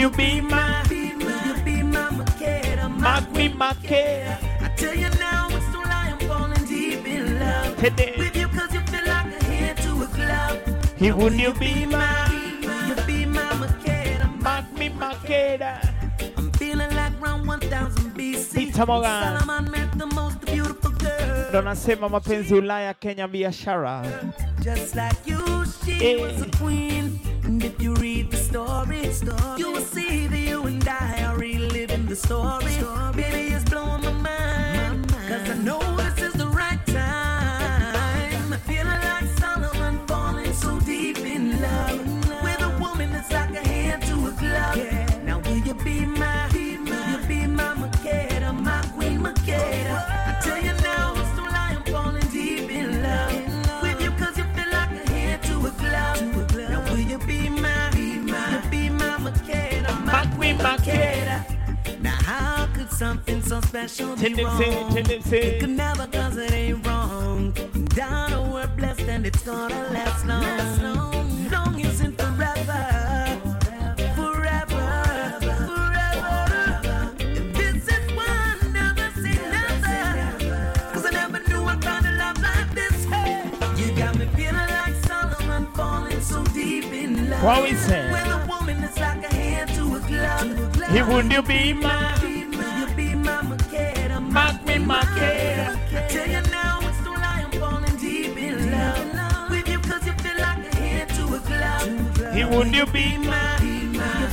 You 0.02 0.10
be 0.10 0.42
my, 0.42 0.84
Be 0.90 1.14
my, 1.14 1.46
you 1.46 1.54
be 1.64 1.84
my 1.84 2.10
Makeda, 2.10 2.90
my 2.90 3.20
mark 3.20 3.32
me, 3.34 3.50
my 3.50 3.74
care. 3.84 4.40
I 4.60 4.68
tell 4.70 4.96
you 4.96 5.10
now, 5.20 5.48
it's 5.52 5.68
no 5.72 5.82
lie, 5.82 6.10
I'm 6.14 6.28
falling 6.28 6.66
deep 6.66 7.06
in 7.06 7.40
love 7.40 7.78
Today. 7.78 8.16
with 8.18 8.36
you 8.36 8.48
'cause 8.48 8.74
you 8.74 8.82
feel 8.92 9.06
like 9.06 9.28
a 9.40 9.44
hand 9.46 9.78
to 9.86 9.92
a 10.06 10.08
glove. 10.18 10.58
He 10.98 11.12
would 11.12 11.34
you 11.34 11.54
be 11.54 11.86
my, 11.86 12.28
You 12.88 12.96
be 13.06 13.26
my 13.28 13.52
Makeda, 13.62 14.26
mark 14.42 14.66
me, 14.74 14.90
my 14.90 15.14
care. 15.28 15.80
I'm 16.38 16.52
feeling 16.54 16.94
like 16.96 17.14
round 17.22 17.46
1000 17.48 18.16
BC. 18.18 18.54
Peter 18.56 18.86
Morgan. 18.88 19.24
Solomon 19.24 19.72
met 19.72 19.90
the 20.00 20.08
most 20.08 20.40
beautiful 20.46 20.92
girl. 20.92 21.46
Ndo 21.50 21.62
nasema 21.62 22.10
mapenzi 22.10 22.54
Ulaya, 22.56 22.94
Kenya 22.94 23.28
biashara. 23.28 24.04
Just 24.64 24.96
like 24.96 25.18
you, 25.26 25.42
she 25.86 25.94
eh. 26.14 26.22
was 26.22 26.42
a 26.42 26.50
queen. 26.58 27.20
And 27.44 27.64
if 27.64 27.82
you 27.82 27.94
read 27.96 28.32
the 28.32 28.38
story, 28.38 29.02
you 29.58 29.82
reliving 32.30 32.70
story. 32.70 33.14
Baby, 33.16 33.54
it's 33.54 33.64
blowing 33.70 34.02
my 34.04 34.12
mind. 34.12 35.08
Cause 35.28 35.50
I 35.50 35.58
know 35.58 35.80
this 35.98 36.22
is 36.22 36.34
the 36.34 36.48
right 36.48 36.80
time. 36.88 38.54
I'm 38.54 38.60
feeling 38.62 38.88
like 38.88 39.26
Solomon 39.40 40.06
falling 40.08 40.54
so 40.54 40.80
deep 40.82 41.20
in 41.20 41.62
love 41.62 42.44
with 42.44 42.62
a 42.62 42.78
woman 42.80 43.12
that's 43.12 43.32
like 43.32 43.52
a 43.52 43.68
hand 43.68 44.04
to 44.04 44.14
a 44.28 44.32
glove. 44.32 45.24
Now 45.26 45.40
will 45.40 45.58
you 45.58 45.74
be 45.74 46.06
my, 46.06 46.41
special 63.72 64.16
be 64.18 64.22
Tendency, 64.22 64.70
wrong? 64.70 64.94
tendency. 64.94 65.38
It 65.38 65.60
could 65.62 65.70
never 65.70 66.06
'cause 66.08 66.36
it 66.36 66.52
ain't 66.52 66.86
wrong. 66.86 67.54
Down 67.96 68.34
or 68.34 68.46
we're 68.54 68.68
blessed 68.76 69.08
and 69.14 69.26
it's 69.26 69.44
gonna 69.44 69.82
last 69.94 70.26
long. 70.26 71.50
Long 71.50 71.80
isn't 71.80 72.18
forever. 72.22 72.84
Forever, 74.20 74.88
forever. 75.68 77.12
This 77.60 77.88
is 77.96 78.06
one, 78.28 78.60
never 78.74 79.08
say 79.24 79.38
never. 79.56 80.00
'Cause 80.92 81.06
I 81.06 81.12
never 81.22 81.40
knew 81.48 81.64
I 81.74 81.76
found 81.88 82.06
a 82.08 82.12
love 82.24 82.40
like 82.50 82.70
this. 82.80 82.98
Hey, 83.06 83.44
you 83.78 83.88
got 84.02 84.18
me 84.20 84.26
feeling 84.36 84.70
like 84.80 84.96
Solomon 85.08 85.66
falling 85.78 86.22
so 86.22 86.44
deep 86.60 86.92
in 86.92 87.30
love. 87.30 87.42
What 87.44 87.64
we 87.64 87.74
say? 87.76 88.12
With 88.12 88.38
a 88.38 88.40
woman 88.52 88.82
that's 88.82 89.00
like 89.00 89.24
a 89.32 89.34
hand 89.34 89.70
to 89.78 89.84
a 89.96 90.00
glove. 90.10 90.92
He 90.94 91.02
would 91.02 91.32
you 91.32 91.42
be 91.42 91.72
my, 91.72 92.14
Would 102.52 102.76
you 102.76 102.86
be 102.88 103.18
my? 103.18 103.58
Be 103.62 103.84
my 103.98 104.28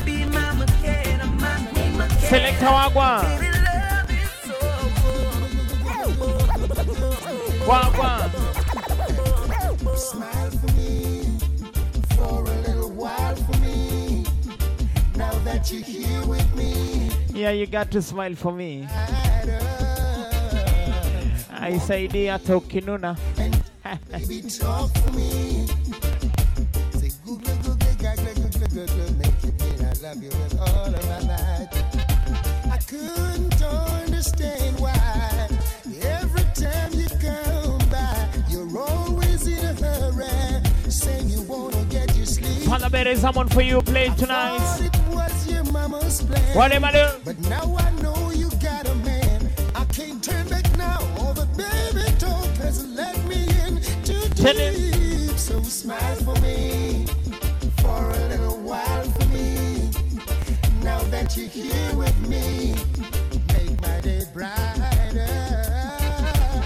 my. 7.96 8.30
Smile 9.96 10.50
for 10.50 10.72
me 10.74 11.38
for 12.16 12.42
a 12.42 12.56
little 12.66 12.90
while 12.90 13.36
for 13.36 13.58
me. 13.60 14.24
Now 15.16 15.32
that 15.44 15.70
you're 15.70 15.82
here 15.82 16.26
with 16.26 16.56
me, 16.56 17.10
Yeah, 17.32 17.50
you 17.50 17.66
got 17.66 17.92
to 17.92 18.02
smile 18.02 18.34
for 18.34 18.52
me. 18.52 18.88
I 21.50 21.78
say 21.78 22.08
dear 22.08 22.38
to 22.38 22.60
Kinuna. 22.62 23.16
baby, 24.10 24.42
talk 24.50 24.90
for 24.90 25.12
me. 25.12 25.68
Say 28.78 28.86
google, 28.86 29.06
google, 29.06 29.08
gaggle, 29.08 29.08
google, 29.08 29.08
google, 29.08 29.18
make 29.18 29.44
it 29.44 29.60
mean 29.60 29.86
I 29.86 30.06
love 30.06 30.22
you 30.22 30.28
with 30.28 30.60
all 30.60 30.94
of 30.94 31.08
my 31.08 31.20
might. 31.26 31.68
I 32.70 32.78
couldn't 32.86 33.62
understand 33.62 34.78
why 34.78 35.48
every 36.02 36.44
time 36.54 36.92
you 36.92 37.08
come 37.18 37.78
by, 37.90 38.28
you're 38.48 38.78
always 38.78 39.48
in 39.48 39.58
a 39.58 39.74
hurry, 39.74 40.62
saying 40.90 41.28
you 41.28 41.42
wanna 41.42 41.84
get 41.86 42.14
your 42.16 42.26
sleep. 42.26 42.68
Father 42.68 42.88
Bear 42.88 43.08
is 43.08 43.20
someone 43.20 43.48
for 43.48 43.62
you 43.62 43.82
playing 43.82 44.14
tonight. 44.14 44.80
it 44.80 44.96
was 45.08 45.48
your 45.50 45.64
mama's 45.72 46.22
plan. 46.22 46.56
What 46.56 46.70
am 46.70 46.84
I 46.84 46.92
doing? 46.92 47.20
But 47.24 47.38
now 47.40 47.76
I 47.76 47.90
know 48.00 48.30
you 48.30 48.48
got 48.62 48.88
a 48.88 48.94
man. 48.96 49.50
I 49.74 49.84
can't 49.86 50.22
turn 50.22 50.46
back 50.48 50.66
now. 50.78 51.00
All 51.18 51.34
the 51.34 51.46
baby 51.56 52.06
talk 52.20 52.46
has 52.62 52.86
let 52.86 53.16
me 53.24 53.48
in 53.66 53.82
too 54.04 54.20
Tell 54.36 54.54
deep. 54.54 55.36
So 55.36 55.60
smile 55.62 56.14
for 56.16 56.40
me 56.42 57.06
for 57.80 58.17
that 61.28 61.36
you're 61.36 61.48
here 61.48 61.94
with 61.94 62.28
me, 62.28 62.74
make 63.48 63.80
my 63.82 64.00
day 64.00 64.22
brighter. 64.32 65.26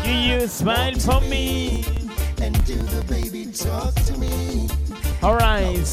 You, 0.04 0.12
you 0.12 0.46
smile 0.46 0.94
for 0.94 1.20
me. 1.22 1.84
And 2.40 2.54
do 2.64 2.76
the 2.76 3.04
baby 3.08 3.46
talk 3.52 3.94
to 4.06 4.16
me. 4.18 4.68
All 5.22 5.36
right. 5.36 5.86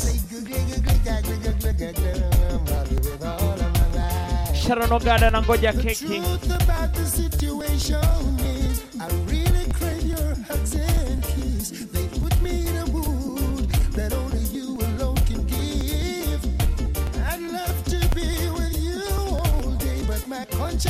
Sharon 4.54 4.90
Ogada 4.90 5.32
na 5.32 5.42
ngoja 5.42 5.74
keki. 5.74 6.20
Truth 6.20 6.62
about 6.62 6.94
the 6.94 7.06
situation 7.06 8.40
is, 8.40 8.84
I 9.00 9.08
really 9.26 9.72
crave 9.74 10.06
your 10.06 10.36
hugs 10.48 10.76
and 10.76 11.24
kiss. 11.24 11.49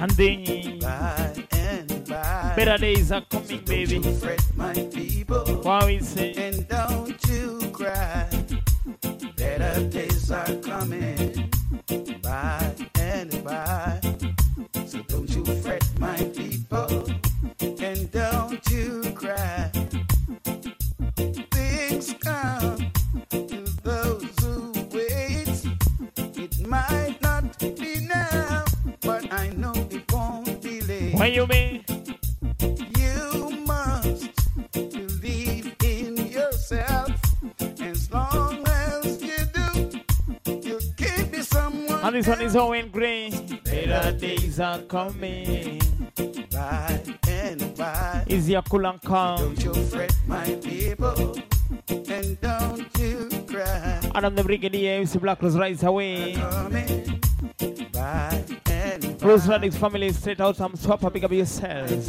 And 0.00 0.12
then 0.12 0.78
by 0.78 1.34
and 1.50 2.08
by. 2.08 2.52
better 2.54 2.78
days 2.78 3.10
are 3.10 3.20
coming, 3.22 3.64
baby. 3.64 4.00
Fret 4.00 4.40
my 4.54 4.72
people. 4.94 5.44
What 5.62 5.86
we 5.86 5.98
say? 5.98 6.34
And 6.34 6.68
don't 6.68 7.18
you 7.26 7.58
cry. 7.72 8.28
Better 9.36 9.88
days 9.88 10.30
are 10.30 10.54
coming 10.62 11.27
is 42.48 42.56
Owen 42.56 42.88
Gray. 42.88 43.30
Better 43.64 44.16
days 44.16 44.58
are 44.58 44.80
coming. 44.82 45.80
by 46.50 46.98
and 47.28 47.76
by. 47.76 48.24
Is 48.26 48.48
your 48.48 48.62
cool 48.62 48.86
and 48.86 49.00
calm. 49.02 49.54
Don't 49.54 49.64
you 49.64 49.74
fret, 49.74 50.16
my 50.26 50.54
people, 50.54 51.36
and 51.88 52.40
don't 52.40 52.98
you 52.98 53.28
cry. 53.46 54.00
Adam 54.14 54.34
the 54.34 54.42
Brigadier, 54.42 55.00
MC 55.00 55.18
Black 55.18 55.42
Rose 55.42 55.58
rise 55.58 55.82
away. 55.82 56.34
Coming 56.34 57.20
by 57.92 58.42
and 58.70 59.22
Rose 59.22 59.46
Radix 59.46 59.76
family 59.76 60.10
straight 60.12 60.40
out 60.40 60.56
some 60.56 60.74
swap 60.74 61.00
pick 61.12 61.24
up 61.24 61.32
yourselves. 61.32 62.06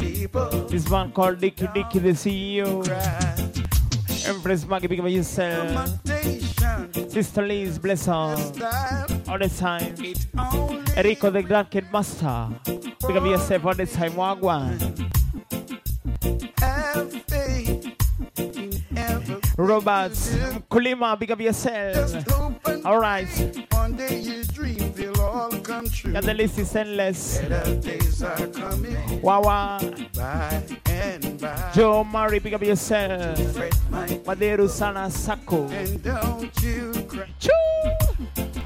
This 0.70 0.88
one 0.88 1.12
called 1.12 1.40
Dicky 1.40 1.68
Dicky 1.74 1.98
the 1.98 2.14
CEO. 2.16 2.80
Empress 4.26 4.66
Maggie 4.66 4.88
pick 4.88 5.00
up 5.00 5.08
yourself. 5.08 6.00
Sister 7.20 7.42
Liz 7.46 7.78
bless 7.78 8.06
her. 8.06 8.12
All 9.28 9.38
the 9.38 9.52
time. 9.54 9.94
Erico 10.96 11.30
the 11.30 11.42
Grand 11.42 11.70
Kid 11.70 11.84
Master. 11.92 12.48
Pick 12.64 13.14
up 13.16 13.26
yourself 13.26 13.66
all 13.66 13.74
the 13.74 13.84
time. 13.84 14.12
Wagwan. 14.12 14.78
Roberts. 19.58 20.30
Kulima, 20.70 21.18
pick 21.20 21.30
up 21.30 21.40
yourself. 21.42 22.26
Alright. 22.86 23.28
One 23.72 23.92
day 23.96 24.20
your 24.20 24.44
dreams 24.44 24.98
will 24.98 25.20
all 25.20 25.50
come 25.60 25.90
true. 25.90 26.12
Yeah, 26.14 26.22
the 26.22 26.32
list 26.32 26.58
is 26.58 26.74
endless. 26.74 27.42
Wawa. 29.20 29.78
by 30.16 30.62
and 30.86 31.38
by. 31.38 31.70
Joe 31.74 32.02
Murray, 32.02 32.40
pick 32.40 32.54
up 32.54 32.62
yourself. 32.62 33.36
Maderu 34.24 34.70
Sana 34.70 35.10
Sako. 35.10 35.68
and 35.68 36.02
don't 36.02 36.62
you. 36.62 36.99
Choo! 37.38 37.50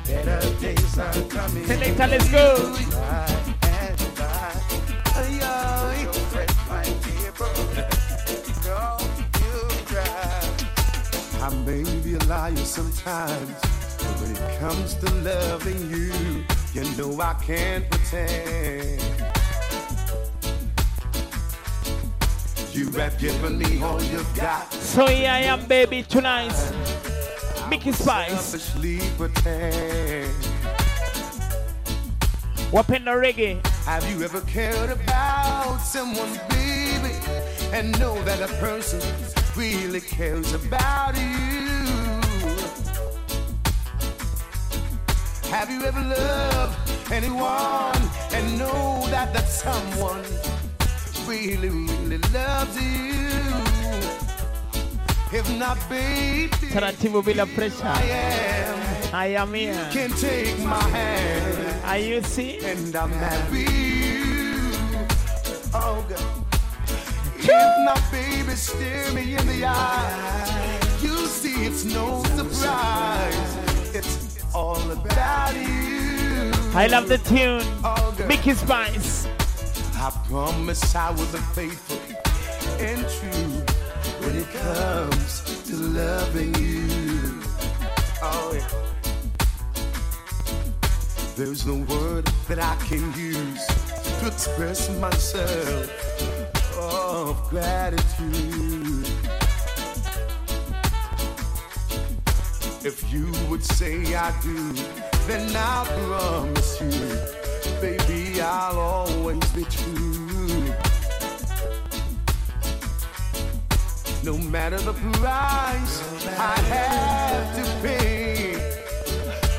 Better 0.06 0.60
days 0.60 0.98
are 0.98 1.12
coming. 1.28 1.64
Selector, 1.66 2.06
let's 2.06 2.28
go. 2.30 2.74
By 2.90 3.26
and 3.62 3.98
by. 4.16 4.52
Ay, 5.16 5.40
ay. 5.42 6.04
Don't 6.04 6.16
fret, 6.30 6.52
my 6.68 6.84
people. 7.02 7.54
Don't 8.62 9.02
you 9.42 9.58
cry. 9.86 10.42
I 11.40 11.48
may 11.66 11.82
be 12.02 12.14
a 12.14 12.24
liar 12.24 12.56
sometimes, 12.56 13.60
but 13.98 14.14
when 14.20 14.36
it 14.36 14.60
comes 14.60 14.94
to 14.96 15.10
loving 15.22 15.90
you, 15.90 16.44
you 16.74 16.84
know 16.96 17.20
I 17.20 17.34
can't 17.44 17.90
pretend. 17.90 19.02
You 22.72 22.90
have 22.92 23.18
given 23.18 23.58
me 23.58 23.82
all 23.82 24.02
you've 24.02 24.34
got. 24.36 24.72
So 24.72 25.06
here 25.06 25.30
I 25.30 25.40
am, 25.40 25.66
baby, 25.66 26.02
tonight. 26.02 26.52
Mikey 27.74 27.90
Spice. 27.90 28.70
Pretend. 29.16 30.32
Whopping 32.70 33.04
the 33.04 33.10
reggae. 33.10 33.66
Have 33.84 34.08
you 34.08 34.22
ever 34.22 34.40
cared 34.42 34.90
about 34.90 35.78
someone, 35.78 36.38
baby, 36.50 37.16
and 37.72 37.98
know 37.98 38.14
that 38.22 38.40
a 38.40 38.46
person 38.60 39.00
really 39.56 40.00
cares 40.00 40.54
about 40.54 41.16
you? 41.16 42.20
Have 45.50 45.68
you 45.68 45.82
ever 45.82 46.00
loved 46.00 46.78
anyone 47.10 48.00
and 48.30 48.56
know 48.56 49.04
that 49.10 49.32
that 49.32 49.48
someone 49.48 50.22
really, 51.26 51.70
really 51.70 52.18
loves 52.32 52.80
you? 52.80 54.23
If 55.34 55.50
not, 55.58 55.78
baby, 55.90 56.46
Taratibu 56.70 57.18
bila 57.18 57.42
pressure. 57.58 57.82
I 57.90 58.06
am. 58.06 58.78
I 59.12 59.26
am 59.34 59.52
here. 59.52 59.74
Can 59.90 60.10
take 60.14 60.62
my 60.62 60.78
hand. 60.94 61.82
Are 61.82 61.98
you 61.98 62.22
see? 62.22 62.62
And 62.62 62.94
I'm 62.94 63.10
happy. 63.10 63.66
Oh 65.74 66.06
God. 66.06 66.22
If 67.34 67.50
not, 67.82 67.98
baby, 68.14 68.54
stare 68.54 69.10
me 69.10 69.34
in 69.34 69.44
the 69.50 69.66
eye. 69.66 70.78
You 71.02 71.26
see, 71.26 71.66
it's 71.66 71.82
no 71.82 72.22
surprise. 72.38 73.58
It's 73.90 74.38
all 74.54 74.78
about 74.86 75.58
you. 75.58 76.54
I 76.78 76.86
love 76.86 77.08
the 77.08 77.18
tune. 77.18 77.66
Oh. 77.82 78.14
Mikey 78.28 78.54
Spice. 78.54 79.26
I 79.98 80.14
promise 80.30 80.94
I 80.94 81.10
was 81.10 81.34
a 81.34 81.42
faithful 81.58 81.98
and 82.78 83.02
true 83.08 83.53
when 84.24 84.36
it 84.36 84.50
comes 84.50 85.42
to 85.66 85.76
loving 85.76 86.54
you. 86.54 87.42
Oh, 88.22 88.52
yeah. 88.54 88.68
There's 91.36 91.66
no 91.66 91.84
word 91.94 92.26
that 92.48 92.58
I 92.58 92.76
can 92.86 93.12
use 93.18 93.66
to 94.20 94.26
express 94.26 94.88
myself 94.98 95.90
of 96.78 97.50
gratitude. 97.50 99.08
If 102.82 103.12
you 103.12 103.30
would 103.48 103.64
say 103.64 104.14
I 104.14 104.32
do, 104.42 104.72
then 105.26 105.54
I 105.56 105.84
promise 106.06 106.80
you, 106.80 106.90
baby, 107.80 108.40
I'll 108.40 108.78
always 108.78 109.44
be 109.52 109.64
true. 109.64 110.33
No 114.24 114.38
matter 114.38 114.78
the 114.78 114.94
price 114.94 116.02
I 116.38 116.58
have 116.74 117.56
to 117.56 117.64
pay, 117.86 118.54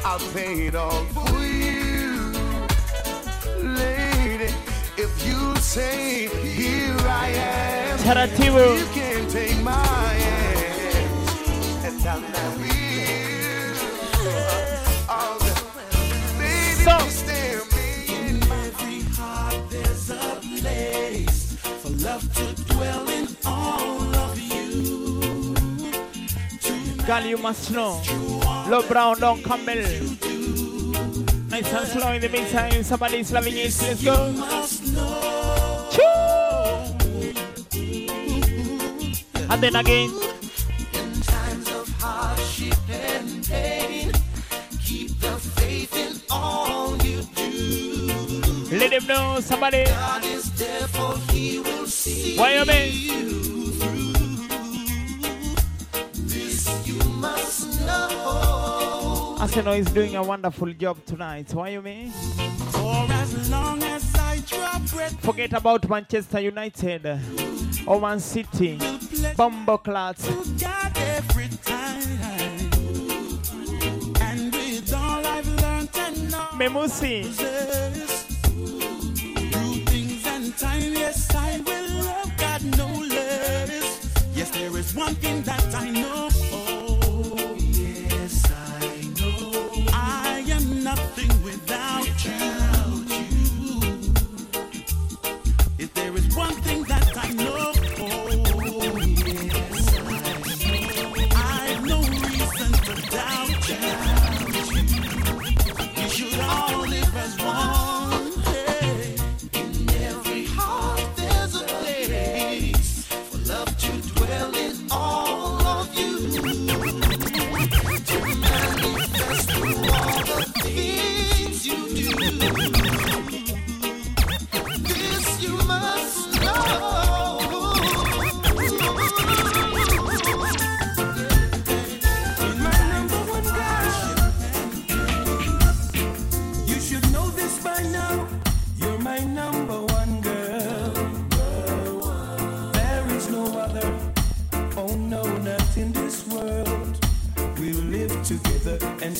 I'll 0.03 0.19
pay 0.33 0.67
it 0.67 0.75
all 0.75 1.05
for 1.13 1.29
you, 1.45 2.31
lady. 3.61 4.51
If 4.97 5.11
you 5.27 5.55
say, 5.57 6.27
Here 6.43 6.95
I 7.01 7.29
am, 7.29 7.99
Taratibu. 7.99 8.79
you 8.79 8.85
can 8.93 9.29
take 9.29 9.61
my 9.61 10.13
hand, 10.25 11.85
and 11.85 12.07
I'll 12.07 12.21
marry 12.21 12.69
you. 13.01 13.73
Oh, 15.09 15.37
baby, 16.39 16.83
So- 16.83 17.09
Girl, 27.05 27.23
you 27.23 27.37
must 27.37 27.69
know. 27.69 28.01
Love 28.67 28.87
Brown, 28.87 29.19
don't 29.19 29.43
come 29.43 29.63
Nice 31.49 31.71
and 31.71 31.87
slow 31.87 32.11
in 32.13 32.21
the 32.21 32.29
meantime. 32.29 32.81
Somebody's 32.81 33.31
loving 33.31 33.53
it. 33.55 33.77
Let's 33.79 34.03
go. 34.03 34.33
And 39.51 39.61
then 39.61 39.75
again. 39.75 40.09
In 40.93 41.21
times 41.21 41.69
of 41.69 41.87
hardship 41.99 42.73
and 42.89 43.45
Arsenal 59.45 59.73
is 59.73 59.85
doing 59.91 60.15
a 60.15 60.23
wonderful 60.23 60.73
job 60.73 60.97
tonight. 61.05 61.53
Why 61.53 61.69
you 61.69 61.79
mean? 61.79 62.09
For 62.09 63.05
as 63.11 63.47
long 63.51 63.83
as 63.83 64.15
I 64.15 64.39
draw 64.47 64.79
breath, 64.89 65.19
Forget 65.23 65.53
about 65.53 65.87
Manchester 65.87 66.39
United 66.39 67.05
or 67.85 68.01
Man 68.01 68.19
City. 68.19 68.79
Bumbo 69.37 69.77
clats. 69.77 70.27
God 70.59 70.97
every 70.97 71.49
time. 71.63 72.01
And 74.19 74.51
with 74.51 74.91
all 74.91 75.23
I've 75.23 75.63
and. 75.63 76.33
Memusi. 76.57 77.25
Through 79.51 79.85
things 79.85 80.25
and 80.25 80.57
time, 80.57 80.91
yes, 80.93 81.29
I 81.35 81.61
will 81.67 82.03
love 82.03 82.35
God 82.35 82.63
no 82.79 82.87
less. 82.87 84.09
Yes, 84.33 84.49
there 84.49 84.75
is 84.75 84.95
one 84.95 85.13
thing 85.13 85.43
that 85.43 85.75
I 85.75 85.91
know. 85.91 86.44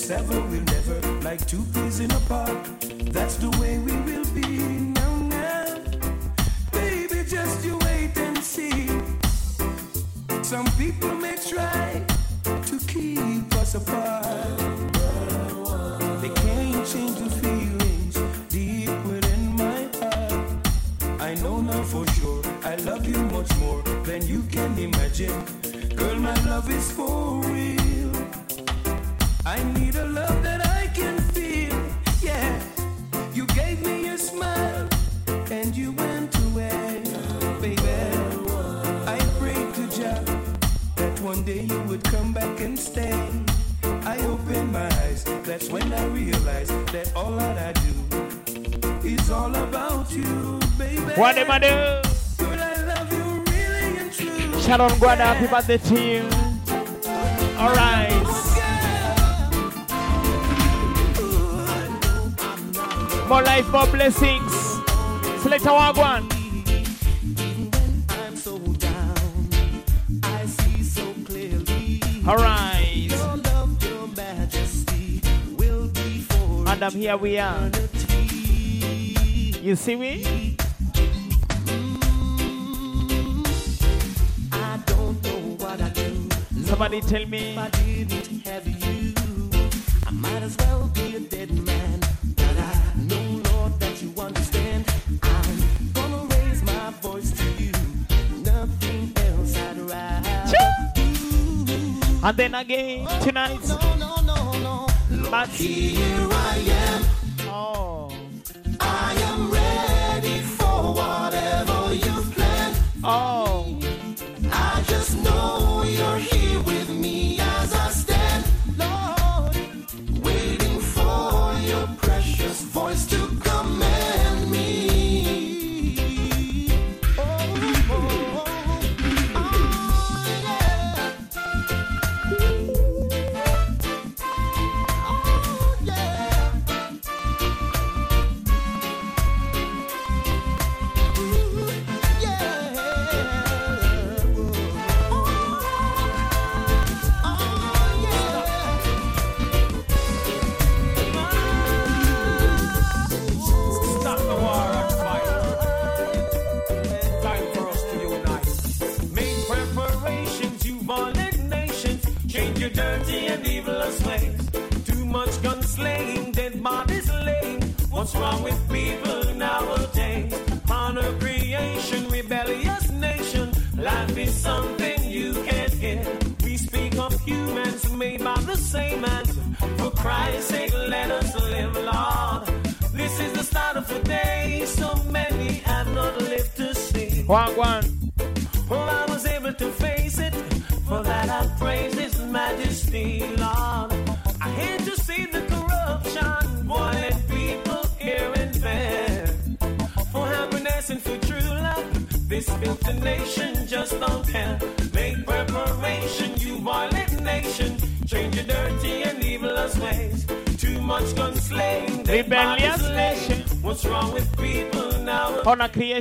Sever 0.05 0.39
will 0.39 0.61
never. 0.61 1.01
Like 1.21 1.43
two 1.47 1.63
peas 1.73 1.99
in 1.99 2.11
a 2.11 2.19
pod. 2.29 2.64
Sharon 54.75 54.91
Guada, 54.99 55.23
happy 55.23 55.47
birthday 55.47 55.77
to 55.77 55.95
you. 56.01 56.21
Alright. 57.57 58.11
More 63.29 63.41
life, 63.41 63.71
more 63.71 63.87
blessings. 63.87 64.51
Select 65.41 65.65
our 65.65 65.93
one. 65.93 66.29
Here 76.91 77.17
we 77.17 77.39
are. 77.39 77.71
You 79.61 79.75
see 79.77 79.95
me? 79.95 80.54
Somebody 86.75 86.99
tell 86.99 87.25
me. 87.27 87.57
I 87.57 87.69
didn't 87.69 88.45
have 88.45 88.67
you, 88.67 89.13
I 90.05 90.11
might 90.11 90.43
as 90.43 90.57
well 90.57 90.91
be 90.93 91.15
a 91.15 91.21
dead 91.21 91.49
man. 91.65 92.01
But 92.35 92.57
I 92.57 92.91
know, 92.97 93.41
Lord, 93.49 93.79
that 93.79 94.01
you 94.01 94.13
understand. 94.19 94.83
I'm 95.23 95.91
gonna 95.93 96.25
raise 96.35 96.61
my 96.63 96.89
voice 96.99 97.31
to 97.31 97.45
you. 97.63 97.71
Nothing 98.43 99.13
else 99.15 99.55
I'd 99.55 99.77
rather 99.77 100.53
And 102.27 102.35
then 102.35 102.53
again 102.55 103.07
tonight. 103.21 103.57
I 103.71 103.97
no, 103.97 104.17
no, 104.21 104.51
no, 104.59 104.87
no, 105.07 106.34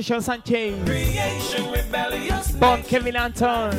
Creations 0.05 0.25
Sanchez, 0.25 0.83
Creation 0.85 1.71
rebellious. 1.71 2.51
Born 2.51 2.83
Kevin 2.83 3.15
Anton. 3.15 3.71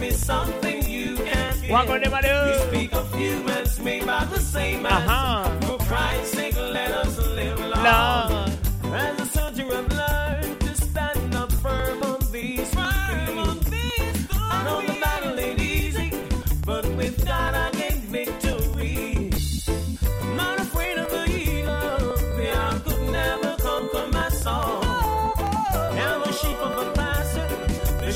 What 1.69 1.87
to 1.87 2.67
speak 2.67 2.93
of 2.95 3.15
humans 3.15 3.79
made 3.79 4.05
by 4.05 4.25
the 4.25 4.41
same 4.41 4.85
uh-huh. 4.85 5.49
For 5.61 5.79
Christ's 5.85 6.37
sake, 6.37 6.57
let 6.57 6.91
us 6.91 7.17
live 7.19 7.61
long. 7.61 8.26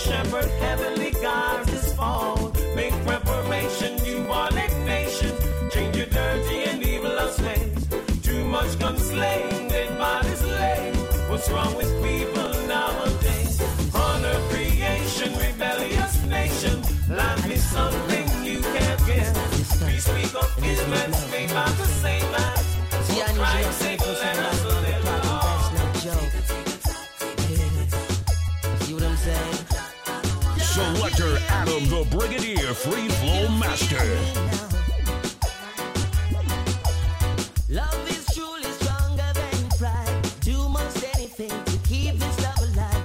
shepherd, 0.00 0.50
heavenly 0.64 1.10
God, 1.22 1.68
his 1.68 1.92
fold. 1.94 2.56
Make 2.74 2.94
reformation, 3.06 3.92
you 4.04 4.26
are 4.30 4.50
nation. 4.50 5.32
Change 5.70 5.96
your 5.96 6.06
dirty 6.06 6.64
and 6.64 6.82
evil 6.82 7.16
of 7.18 7.30
slaves. 7.32 7.86
Too 8.22 8.44
much 8.44 8.78
gun 8.78 8.96
slain, 8.98 9.68
dead 9.68 9.96
bodies 9.98 10.42
laid. 10.42 10.96
What's 11.30 11.50
wrong 11.50 11.74
with 11.76 11.90
people 12.02 12.50
nowadays? 12.66 13.60
Honor 13.94 14.38
creation, 14.50 15.30
rebellious 15.36 16.14
nation. 16.24 16.76
Life 17.08 17.50
is 17.50 17.62
something 17.62 18.26
you 18.44 18.60
can't 18.60 19.00
get. 19.06 19.32
We 19.86 19.98
speak 19.98 20.32
of 20.42 20.50
Islam, 20.64 21.12
speak 21.12 21.50
about 21.50 21.76
the 21.76 21.88
same 22.04 22.26
lives. 22.32 22.70
For 23.06 23.34
Christ's 23.34 23.76
sake, 23.76 23.99
Mr. 31.30 31.50
Adam 31.50 31.84
the 31.88 32.04
Brigadier 32.10 32.74
Free 32.74 33.08
Flow 33.08 33.48
Master. 33.58 33.96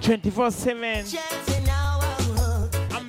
Twenty 0.02 0.30
four 0.30 0.52
seven. 0.52 1.06
I'm. 2.92 3.08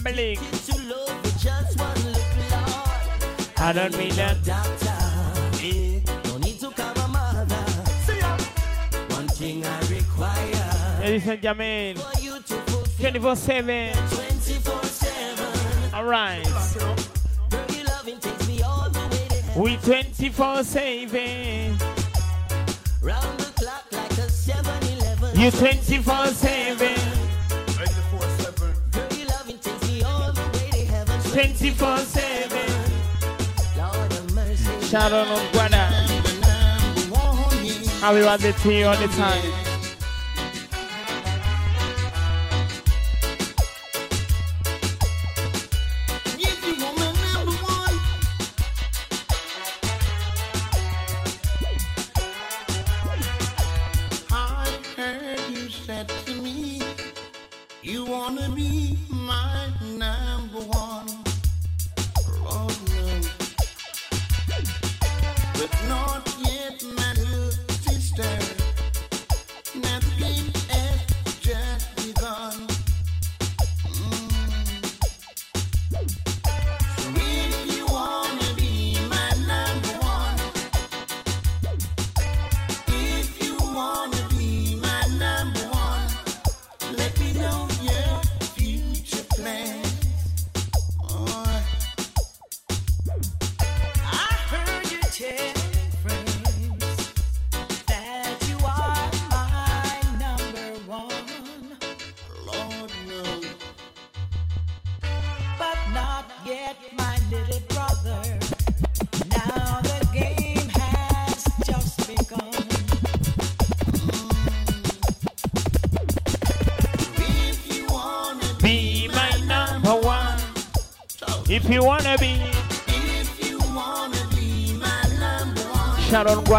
I 3.58 3.72
don't 3.72 3.96
mean 3.96 4.14
that. 4.16 4.36
Need 6.40 6.60
to 6.60 6.70
mother. 7.08 7.56
One 9.14 9.28
thing 9.28 9.64
I 9.64 9.80
require. 9.88 11.00
Ladies 11.00 11.26
and 11.28 11.42
gentlemen, 11.42 11.96
24 12.98 13.36
7 13.36 14.15
right. 16.06 16.44
We 19.56 19.76
24 19.78 20.62
saving. 20.64 21.78
Round 23.02 23.40
the 23.40 23.52
clock 23.56 23.84
like 23.92 24.12
a 24.12 24.28
7 24.28 24.64
11. 24.98 25.40
You 25.40 25.50
24 25.50 26.26
saving. 26.28 26.96
24 31.32 31.98
7. 31.98 32.58
Shout 34.82 35.12
out 35.12 35.26
to 35.26 35.58
Guada. 35.58 35.90
I 38.02 38.12
will 38.12 38.28
have 38.28 38.44
it 38.44 38.56
to 38.58 38.72
you 38.72 38.86
all 38.86 38.96
the 38.96 39.08
time. 39.08 39.55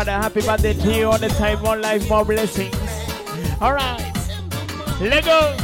A 0.07 0.11
happy 0.11 0.39
birthday 0.39 0.73
to 0.73 0.93
you 0.93 1.07
all 1.07 1.17
the 1.17 1.27
time. 1.27 1.61
More 1.61 1.75
life, 1.75 2.07
more 2.09 2.23
blessings. 2.23 2.73
All 3.59 3.73
right. 3.73 4.13
Let 5.01 5.25
go. 5.25 5.57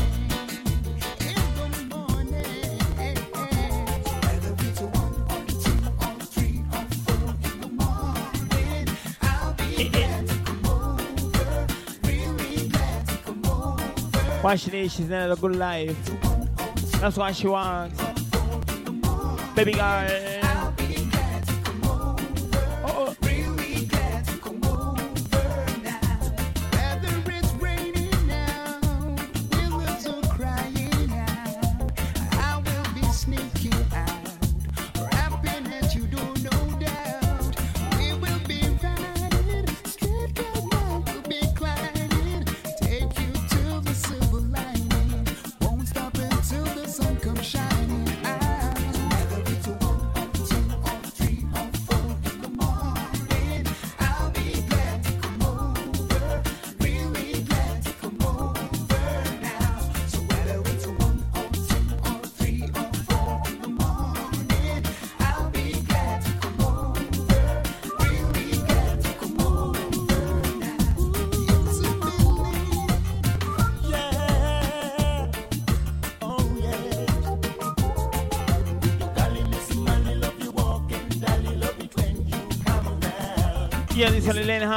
Watch 14.44 14.66
this, 14.66 14.94
she's 14.94 15.06
another 15.06 15.38
good 15.38 15.56
life. 15.56 15.96
That's 17.00 17.16
why 17.16 17.32
she 17.32 17.48
wants. 17.48 17.98
Baby 19.56 19.72
girl. 19.72 20.43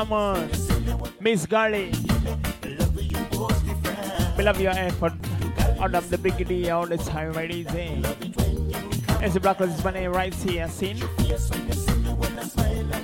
man. 0.08 0.50
Miss 1.20 1.46
Gully. 1.46 1.92
We 4.36 4.44
love 4.44 4.60
your 4.60 4.72
effort. 4.72 5.12
Out 5.80 5.94
of 5.94 6.08
the 6.10 6.18
big 6.18 6.34
all 6.70 6.86
the 6.86 6.96
time, 6.96 7.32
right 7.32 7.50
easy. 7.50 8.02
It's 9.20 9.38
Blacklist 9.38 9.78
is 9.78 9.84
my 9.84 9.90
name 9.92 10.12
right 10.12 10.34
here, 10.34 10.68
sin. 10.68 10.96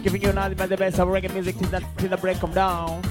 Giving 0.02 0.22
you 0.22 0.32
nothing 0.32 0.56
but 0.56 0.68
the 0.68 0.76
best 0.76 0.98
of 0.98 1.08
reggae 1.08 1.32
music 1.32 1.56
till 1.58 1.68
the, 1.68 1.84
till 1.96 2.08
the 2.08 2.16
break 2.16 2.42
of 2.42 2.54
dawn. 2.54 3.02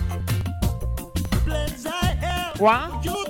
What? 2.57 3.20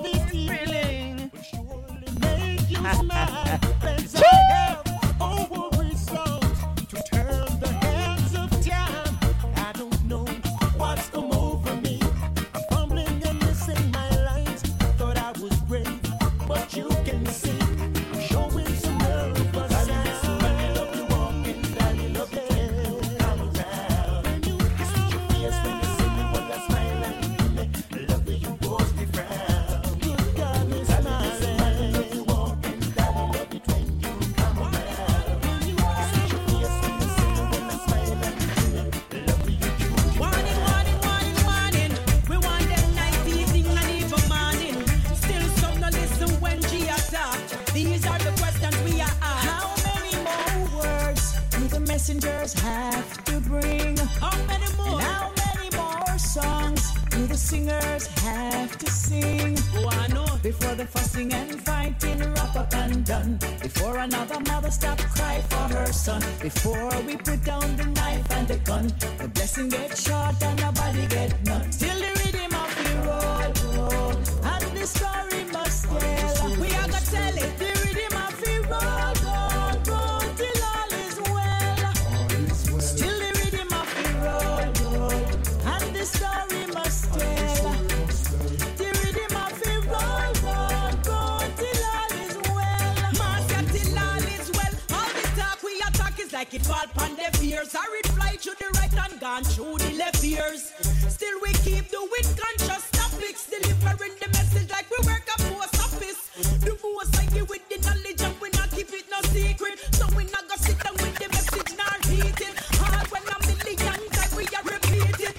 fears. 97.42 97.74
I 97.74 97.84
read 97.92 98.12
to 98.42 98.50
the 98.58 98.68
right 98.78 99.10
and 99.10 99.20
gone 99.20 99.44
through 99.44 99.78
the 99.78 99.92
left 99.98 100.22
ears. 100.24 100.72
Still 101.08 101.36
we 101.42 101.52
keep 101.66 101.90
doing 101.90 102.26
conscious 102.42 102.84
topics, 102.90 103.50
delivering 103.50 104.14
the 104.22 104.28
message 104.28 104.70
like 104.70 104.86
we 104.90 104.98
work 105.10 105.26
at 105.34 105.40
post 105.50 105.74
office. 105.86 106.20
The 106.66 106.74
most 106.82 107.18
I 107.18 107.26
give 107.34 107.48
with 107.48 107.64
the 107.68 107.78
knowledge 107.86 108.22
and 108.22 108.40
we 108.40 108.48
not 108.50 108.70
keep 108.70 108.90
it 108.92 109.06
no 109.10 109.18
secret. 109.34 109.76
So 109.98 110.06
we 110.16 110.24
not 110.24 110.44
go 110.48 110.56
sit 110.56 110.78
down 110.84 110.94
with 110.94 111.16
the 111.22 111.28
message 111.34 111.72
not 111.76 112.04
heat. 112.06 112.40
Hard 112.80 113.06
when 113.12 113.22
a 113.34 113.36
million 113.46 113.98
times 114.16 114.34
we 114.38 114.44
are 114.58 114.66
repeating. 114.74 115.34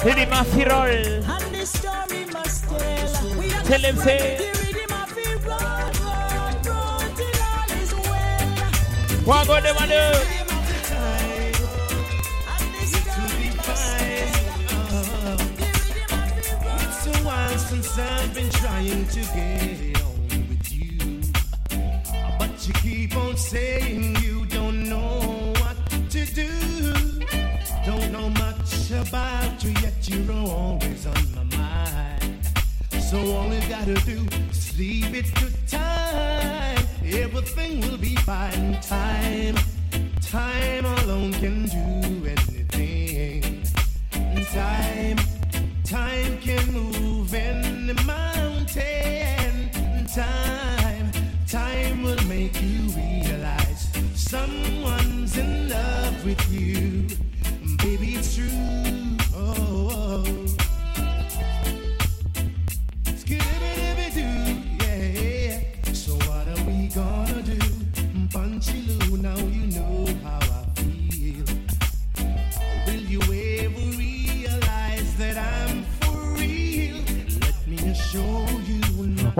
Griffins. 0.00 1.28
And 1.28 1.54
the 1.54 1.66
story 1.66 2.24
must 2.32 2.64
tell. 2.64 3.38
We 3.38 3.52
are 3.52 3.62
tell 3.62 3.80
him 3.80 3.96
say. 3.96 4.53
What 9.24 9.46
go 9.46 9.58
them 9.58 9.76
do? 9.88 10.34
I've 17.96 18.34
been 18.34 18.50
trying 18.50 19.06
to 19.06 19.20
get 19.20 20.02
on 20.02 20.48
with 20.48 20.72
you, 20.72 21.20
but 22.38 22.66
you 22.66 22.74
keep 22.74 23.16
on 23.16 23.36
saying 23.36 24.16
you 24.16 24.46
don't 24.46 24.88
know 24.88 25.52
what 25.60 25.76
to 26.10 26.26
do. 26.26 26.50
Don't 27.86 28.10
know 28.10 28.30
much 28.30 28.90
about 28.90 29.62
you 29.62 29.70
yet, 29.80 29.94
you're 30.08 30.32
always 30.32 31.06
on 31.06 31.34
my 31.36 31.56
mind. 31.56 32.40
So 33.00 33.18
all 33.18 33.54
you 33.54 33.60
gotta 33.68 33.94
do 33.94 34.26
is 34.50 34.76
leave 34.76 35.14
it 35.14 35.26
to 35.36 35.66
time. 35.68 36.84
Everything 37.04 37.80
will 37.82 37.98
be 37.98 38.16
fine. 38.16 38.80
Time 38.80 39.13
time 40.34 40.84
alone 40.84 41.32
can 41.34 41.64
do. 41.66 41.83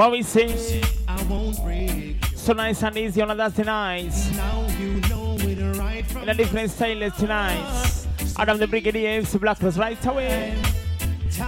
What 0.04 0.12
we 0.12 0.22
say? 0.22 0.82
I 1.08 1.22
won't 1.22 1.64
break. 1.64 2.22
So 2.36 2.52
nice 2.52 2.82
and 2.82 2.94
easy 2.94 3.22
on 3.22 3.30
a 3.30 3.34
Thursday 3.34 3.62
nights. 3.64 4.30
Now 4.36 4.66
you 4.78 5.00
know 5.08 5.34
it 5.38 5.78
right 5.78 6.06
from 6.06 6.24
In 6.24 6.28
a 6.28 6.34
different 6.34 6.70
style 6.72 7.10
tonight. 7.12 8.06
Adam 8.36 8.58
the 8.58 8.66
Brigadier 8.66 9.08
MC 9.08 9.38
Black 9.38 9.62
was 9.62 9.78
right 9.78 10.04
away. 10.04 10.62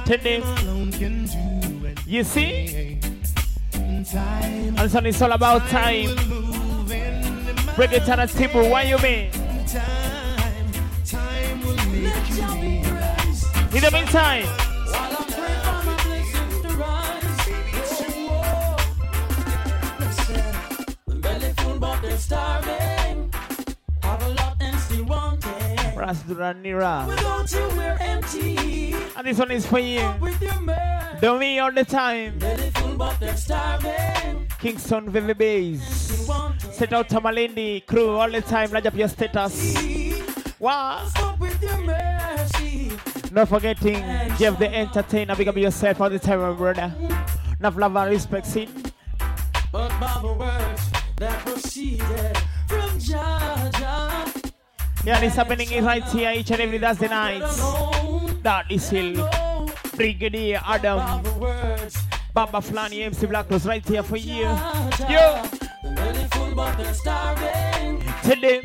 Tell 0.07 0.17
them. 0.17 0.43
alone 0.43 0.91
can 0.91 1.27
do. 1.27 1.95
You 2.07 2.25
see? 2.25 2.99
Time, 4.11 4.75
And 4.79 4.91
so 4.91 5.01
it's 5.01 5.21
all 5.21 5.33
about 5.33 5.61
time. 5.69 6.17
Break 7.77 7.93
it 7.93 8.07
down 8.07 8.21
a 8.21 8.27
simple. 8.27 8.71
Why 8.71 8.85
you 8.85 8.97
mean? 9.01 9.33
time, 9.67 10.73
time 11.05 11.61
will 11.61 11.77
make 11.93 12.31
you. 12.31 13.77
In 13.77 13.83
the 13.83 13.91
meantime, 13.93 14.66
starving. 22.27 23.31
Have 24.03 24.23
a 24.23 24.31
lot 24.31 24.57
and 24.61 24.77
still 24.81 25.05
wanting. 25.05 25.79
Rasduranira. 25.95 27.07
Without 27.07 27.53
you, 27.53 27.69
we're 27.79 27.97
empty. 28.01 28.95
And 29.17 29.27
this 29.27 29.39
one 29.39 29.53
is 29.53 29.65
for 29.65 29.79
you. 29.79 30.03
With 30.21 30.43
your 30.43 30.61
man. 30.61 31.21
Do 31.21 31.39
me 31.39 31.61
all 31.61 31.71
the 31.71 31.85
time. 31.85 32.39
Belly 32.39 32.71
full, 32.75 32.97
but 32.97 33.21
they're 33.21 33.37
starving. 33.37 34.49
Kingston 34.59 35.09
Vivi 35.09 35.35
Bays. 35.35 35.83
Set 36.73 36.93
out 36.93 37.09
Tamalindi 37.09 37.87
crew 37.87 38.11
all 38.17 38.31
the 38.31 38.43
time. 38.43 38.73
Lodge 38.73 38.87
up 38.87 38.97
your 38.97 39.09
status. 39.09 39.55
Wow. 40.59 41.07
Stop 41.09 41.39
with 41.39 41.63
your 41.63 41.79
mercy. 41.85 42.91
Not 43.31 43.49
forgetting 43.49 44.03
Jeff 44.37 44.59
the 44.59 44.69
Entertainer. 44.75 45.37
Big 45.37 45.47
up 45.47 45.57
yourself 45.57 46.01
all 46.01 46.11
the 46.11 46.19
time, 46.19 46.41
my 46.41 46.53
brother. 46.53 46.93
Enough 47.61 47.77
love 47.77 47.97
and 47.97 48.11
respect, 48.11 48.47
see? 48.47 48.69
But 49.71 49.91
by 50.01 50.19
the 50.23 50.33
words 50.33 50.96
that 51.17 51.45
proceeded 51.45 52.37
from 52.69 52.99
Georgia. 52.99 54.33
Yeah, 55.05 55.21
this 55.21 55.37
happening 55.37 55.85
right 55.85 56.05
here 56.05 56.33
each 56.33 56.51
and 56.51 56.61
every 56.61 56.79
Thursday 56.79 57.09
night. 57.09 57.41
That 58.43 58.71
is 58.71 58.89
Hill. 58.91 59.29
Brigadier 59.95 60.61
Adam. 60.65 61.23
Baba 62.35 62.59
Flani 62.59 63.03
MC 63.03 63.27
Black 63.27 63.49
was 63.49 63.67
right 63.67 63.87
here 63.87 64.03
for 64.03 64.17
you. 64.17 64.45
Yo! 65.09 65.43
Tell 68.23 68.41
them. 68.41 68.63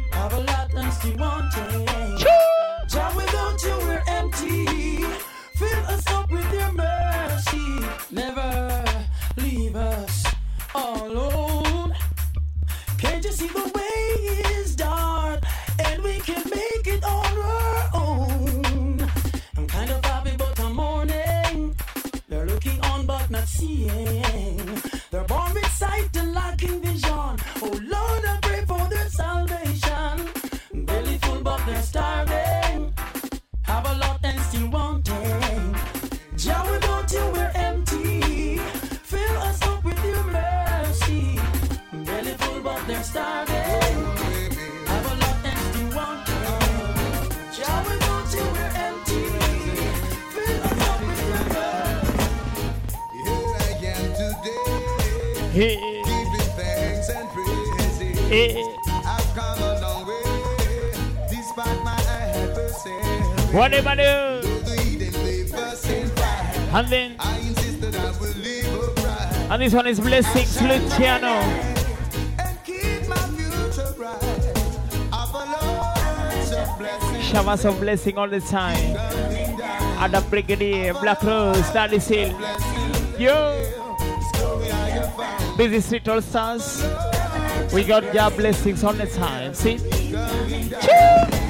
Hey. 55.52 55.76
Giving 56.06 56.50
thanks 56.56 57.10
and 57.10 57.30
praises. 57.30 58.20
Hey. 58.30 58.64
I've 58.88 59.36
come 59.36 59.62
a 59.62 59.82
long 59.82 60.06
my 61.84 61.98
adversity. 62.36 63.52
Whatever. 63.52 63.90
And 66.74 66.88
then, 66.88 67.16
I 67.20 67.42
and 69.52 69.62
this 69.62 69.74
one 69.74 69.88
is 69.88 70.00
Blessings 70.00 70.62
Luciano. 70.62 71.42
Keep 72.64 73.10
my 73.10 73.18
future 73.36 73.92
bright. 73.98 74.24
I've 75.12 75.34
a 75.36 75.38
lot 75.38 75.98
of 76.54 76.80
blessings. 76.80 77.26
Showers 77.26 77.66
of 77.66 77.78
blessing 77.82 78.18
all 78.18 78.30
the 78.30 78.40
time. 78.40 78.96
Adam 80.00 80.24
Brigadier, 80.30 80.94
Black 80.94 81.22
Rose, 81.22 81.70
is 81.74 82.08
Hill. 82.08 82.40
Yo! 83.20 83.71
Busy 85.62 85.80
Street 85.80 86.08
All 86.08 86.24
Stars. 86.24 86.84
We 87.72 87.84
got 87.84 88.12
your 88.16 88.32
blessings 88.32 88.84
all 88.84 88.94
the 88.94 89.06
time. 89.06 89.54
See? 89.54 89.78
Choo! 89.78 91.41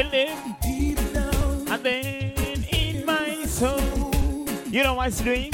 And 0.00 1.82
then 1.82 2.62
in 2.70 3.04
my 3.04 3.44
soul. 3.46 3.80
You 4.70 4.84
know 4.84 4.94
what 4.94 5.08
it's 5.08 5.20
doing? 5.20 5.52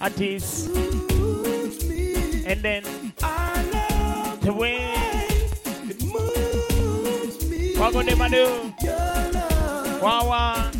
At 0.00 0.14
this. 0.14 0.68
And 2.46 2.62
then 2.62 2.84
the 4.42 4.52
way. 4.52 4.78
it 5.90 6.04
moves 6.04 7.50
me. 7.50 7.78
What 7.78 7.94
gonna 7.94 8.14
them 8.14 8.30
do? 8.30 8.72
Wow, 10.00 10.28
wow. 10.28 10.73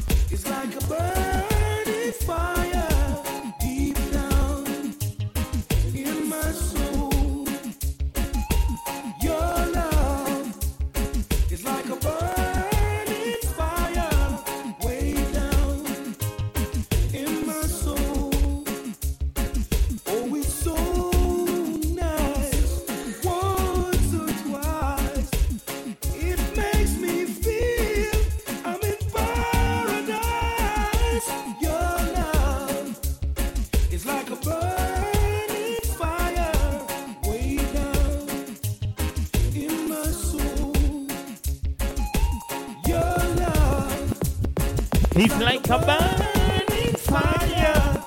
Like 45.68 45.82
a 45.82 45.86
burning 45.86 46.94
fire. 46.96 48.02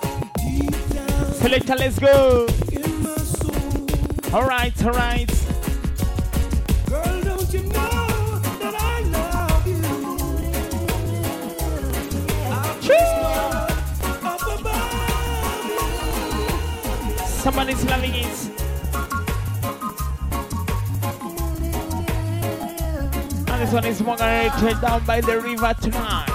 Selector, 1.34 1.76
let's 1.76 2.00
go. 2.00 2.48
All 4.34 4.44
right, 4.44 4.86
all 4.86 4.92
right. 4.92 5.28
Girl, 6.88 7.22
don't 7.22 7.54
you 7.54 7.64
know 7.64 8.40
that 8.60 8.76
I 8.78 9.02
love 9.02 9.68
you? 9.68 9.84
Up 14.24 14.42
above 14.60 14.90
Somebody's 17.30 17.84
loving 17.86 18.14
it. 18.14 18.52
And 23.50 23.62
this 23.62 23.72
one 23.74 23.86
is 23.86 24.02
Margaret 24.02 24.82
down 24.82 25.06
by 25.06 25.22
the 25.22 25.40
river 25.40 25.74
tonight. 25.82 26.27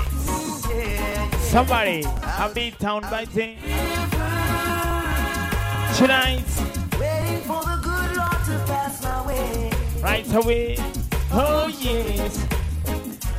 Somebody, 1.53 2.03
a 2.03 2.51
beat 2.55 2.79
town 2.79 3.03
by 3.03 3.27
the 3.27 3.57
tonight, 5.95 6.49
Waiting 6.99 7.43
for 7.45 7.61
the 7.61 7.79
good 7.85 8.17
Lord 8.17 8.41
to 8.49 8.57
pass 8.67 9.03
my 9.03 9.27
way. 9.27 9.71
right 10.01 10.35
away. 10.35 10.77
Oh 11.31 11.69
yes, 11.79 12.43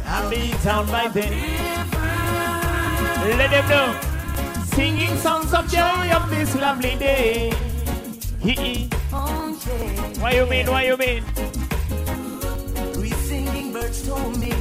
a 0.05 0.29
beat 0.29 0.53
town 0.61 0.85
by 0.91 1.07
the. 1.07 1.25
Let 3.35 3.49
them 3.49 3.67
know, 3.67 3.99
singing 4.65 5.17
songs 5.17 5.51
of 5.51 5.67
joy 5.71 6.11
of 6.11 6.29
this 6.29 6.53
lovely 6.55 6.95
day. 6.97 7.51
Hee 8.39 8.89
Why 10.19 10.33
you 10.33 10.45
mean? 10.45 10.67
Why 10.67 10.85
you 10.85 10.97
mean? 10.97 11.23
Three 12.93 13.09
singing 13.09 13.73
birds 13.73 14.07
told 14.07 14.39
me 14.39 14.53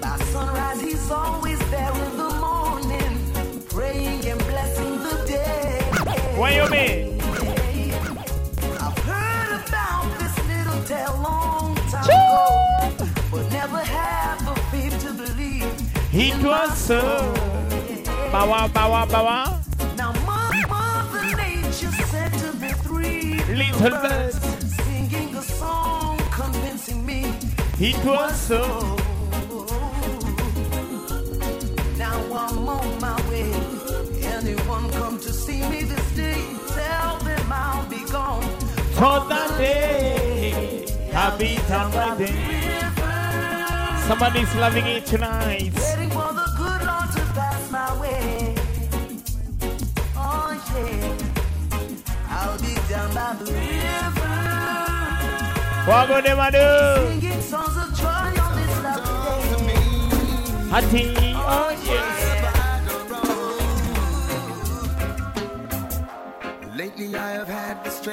by 0.00 0.16
sunrise 0.32 0.80
he's 0.80 1.08
always 1.08 1.41
You 6.50 6.68
mean? 6.68 7.20
I've 8.80 8.98
heard 9.06 9.60
about 9.62 10.18
this 10.18 10.36
little 10.48 10.82
tale 10.84 11.16
long 11.22 11.74
time 11.90 12.04
ago, 12.04 13.06
but 13.30 13.50
never 13.52 13.78
had 13.78 14.38
the 14.40 14.54
faith 14.70 15.00
to 15.04 15.12
believe. 15.14 15.64
It 16.12 16.44
was 16.44 16.76
so. 16.76 17.00
Bawa, 18.32 18.68
bawa, 18.68 19.06
bawa. 19.06 19.96
Now 19.96 20.12
Mother, 20.26 20.66
Mother 20.68 21.36
Nature 21.36 21.92
said 22.10 22.32
to 22.34 22.52
me 22.58 22.68
three 22.84 23.34
Little 23.54 23.90
birds. 24.02 24.38
singing 24.84 25.34
a 25.36 25.42
song, 25.42 26.18
convincing 26.32 27.06
me 27.06 27.32
It 27.78 27.96
was 28.04 28.38
so. 28.38 29.01
I'll 38.14 38.40
gone. 38.40 38.42
For 38.92 39.28
that 39.28 39.58
day, 39.58 40.84
a 41.14 41.36
beat 41.38 41.58
town 41.66 41.90
by 41.92 42.14
the. 42.14 42.28
Somebody's 44.06 44.54
loving 44.56 44.86
it 44.86 45.06
tonight. 45.06 45.72
Waiting 45.74 46.10
for 46.10 46.32
the 46.32 46.46
good 46.56 46.82
Lord 46.86 47.10
to 47.12 47.22
pass 47.32 47.70
my 47.70 48.00
way. 48.00 48.54
Oh 50.16 50.52
yeah, 50.74 51.16
I'll 52.28 52.58
be 52.60 52.74
down 52.88 53.14
by 53.14 53.36
the 53.38 53.52
river. 53.52 54.32
What 55.86 56.08
go 56.08 56.20
them 56.20 56.38
do? 56.52 57.20
Singing 57.20 57.40
songs 57.40 57.76
of 57.76 57.94
joy 57.98 58.40
on 58.42 58.56
this 58.56 58.74
lovely 58.82 59.66
day. 59.66 59.76
Hattie, 60.70 61.31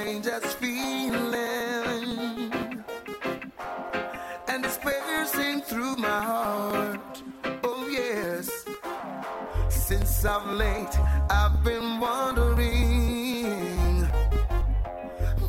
strangest 0.10 0.58
feeling. 0.58 1.22
And 4.48 4.66
it's 4.66 4.78
piercing 4.78 5.62
through 5.62 5.96
my 5.98 6.22
heart. 6.24 7.22
Oh 7.64 7.88
yes. 7.90 8.66
Since 9.70 10.26
of 10.26 10.52
late 10.54 10.96
I've 11.30 11.64
been 11.64 12.00
wondering 12.00 13.48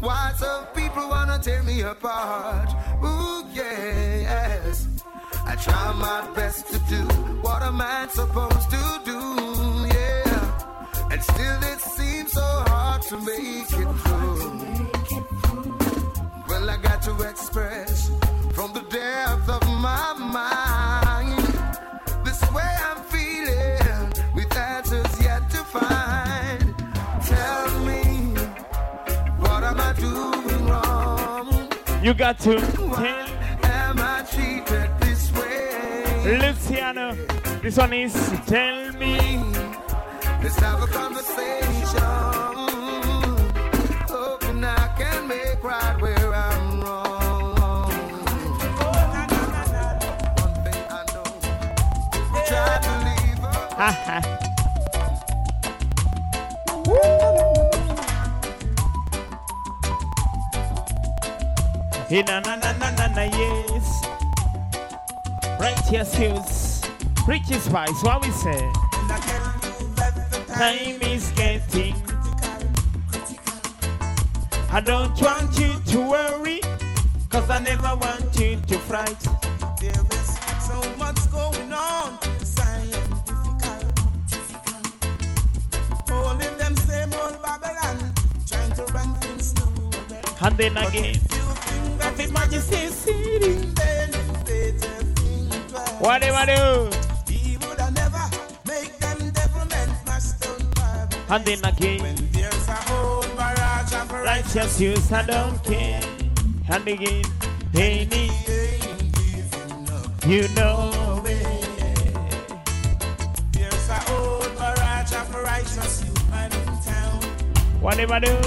Why 0.01 0.33
some 0.37 0.67
people 0.75 1.09
wanna 1.09 1.39
tear 1.39 1.63
me 1.63 1.81
apart. 1.83 2.71
Ooh 3.03 3.45
yes. 3.55 4.89
I 5.47 5.57
try 5.57 5.93
my 5.93 6.31
best 6.35 6.67
to 6.73 6.79
do 6.95 7.03
What 7.41 7.63
a 7.63 7.73
man 7.73 8.11
supposed 8.11 8.71
to 8.71 9.01
do 9.05 9.20
And 11.11 11.23
still 11.23 11.63
it 11.63 11.81
seems 11.81 12.33
so 12.33 12.41
hard 12.69 13.03
to 13.03 13.19
make 13.19 13.73
it 13.73 13.91
through. 14.05 14.61
Well, 16.49 16.71
I 16.71 16.77
got 16.81 17.03
to 17.03 17.23
express 17.29 18.11
from 18.55 18.73
the 18.73 18.83
depth 18.83 19.49
of 19.49 19.63
my 19.81 20.15
mind 20.15 21.43
this 22.25 22.41
way 22.53 22.71
I'm 22.89 23.03
feeling 23.05 24.13
with 24.35 24.57
answers 24.57 25.21
yet 25.21 25.51
to 25.51 25.65
find. 25.65 26.75
Tell 27.25 27.81
me, 27.81 28.35
what 29.39 29.65
am 29.65 29.81
I 29.81 29.93
doing 29.95 30.67
wrong? 30.67 31.73
You 32.03 32.15
got 32.15 32.39
to 32.41 32.61
tell 32.61 33.41
Am 33.65 33.99
I 33.99 34.25
treated 34.31 34.91
this 35.01 35.33
way? 35.33 36.39
Luciano. 36.39 37.17
This 37.63 37.77
one 37.77 37.93
is 37.93 38.15
Tell 38.47 38.93
Me. 38.93 39.60
Let's 40.43 40.59
have 40.61 40.83
a 40.83 40.87
conversation. 40.87 42.01
Hoping 44.09 44.65
I 44.65 44.89
can 44.99 45.29
make 45.29 45.63
right 45.63 46.01
where 46.01 46.35
I'm 46.35 46.81
wrong. 46.81 47.91
One 50.39 50.55
thing 50.65 50.83
I 50.91 51.05
know, 51.13 51.25
try 52.49 52.79
to 52.87 52.93
leave 53.07 53.39
her. 53.41 54.23
Hey, 62.09 62.23
na 62.23 62.41
na 62.41 62.57
na 62.57 62.73
na 62.73 62.91
na 62.91 63.07
na 63.15 63.23
yes. 63.23 63.87
Right 65.61 65.79
here. 65.87 66.05
Mikey 67.29 67.55
Spice, 67.61 68.03
what 68.03 68.23
we 68.23 68.31
say? 68.33 68.80
Time 70.61 71.01
is 71.01 71.31
getting. 71.31 71.95
Critical. 73.11 73.61
I 74.71 74.83
don't 74.85 75.19
want 75.19 75.59
you 75.59 75.73
to 75.93 75.99
worry, 76.07 76.61
cause 77.31 77.49
I 77.49 77.61
never 77.61 77.97
want 77.97 78.39
you 78.39 78.61
to 78.69 78.79
fright. 78.81 79.19
There 79.81 79.91
is 79.91 80.39
so 80.61 80.77
much 80.99 81.17
going 81.33 81.73
on 81.73 82.19
scientifical. 82.45 83.89
Holding 86.11 86.57
them 86.59 86.77
same 86.77 87.15
old 87.15 87.41
Babylon, 87.41 88.13
trying 88.47 88.73
to 88.73 88.85
run 88.93 89.15
things 89.15 89.53
through. 89.53 89.91
And 90.43 90.59
then 90.59 90.77
again, 90.77 91.17
That 91.97 92.21
is 92.21 92.31
majesty 92.33 92.89
sitting 92.89 93.73
better 93.73 94.23
things. 94.45 95.73
whatever 96.01 96.45
do. 96.53 97.00
And 101.33 101.45
then 101.45 101.65
again, 101.65 102.17
There's 102.33 102.67
a 102.67 102.73
whole 102.73 103.23
barrage 103.37 103.95
of 103.95 104.11
righteous 104.11 104.81
use, 104.81 105.13
I 105.13 105.25
don't 105.25 105.63
care. 105.63 106.03
And 106.69 106.89
again, 106.89 107.23
they 107.73 108.05
need, 108.07 108.33
you 110.27 110.49
know 110.57 111.23
it. 111.25 111.69
There's 113.53 113.89
a 113.91 114.01
whole 114.11 114.41
barrage 114.59 115.13
of 115.15 115.33
righteous 115.33 116.03
human 116.03 116.51
in 116.51 116.67
town. 116.83 117.23
Whatever 117.81 118.19
do. 118.19 118.35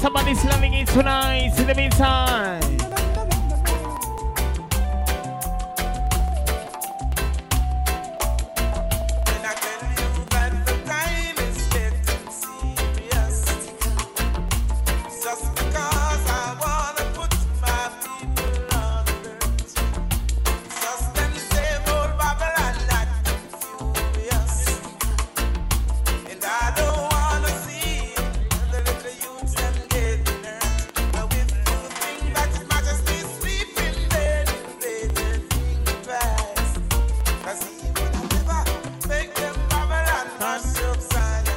Somebody's 0.00 0.44
loving 0.44 0.74
it 0.74 0.86
tonight 0.86 1.50
in 1.58 1.66
the 1.66 1.74
meantime. 1.74 2.75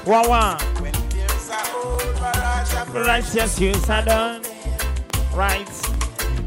Wawa. 0.10 0.58
Righteous 2.92 3.60
use 3.60 3.90
are 3.92 4.04
done. 4.04 4.42
Right. 5.36 5.70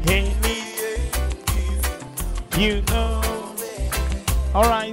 Hey, 0.03 0.33
you 2.57 2.81
know. 2.89 3.21
Alright, 4.53 4.92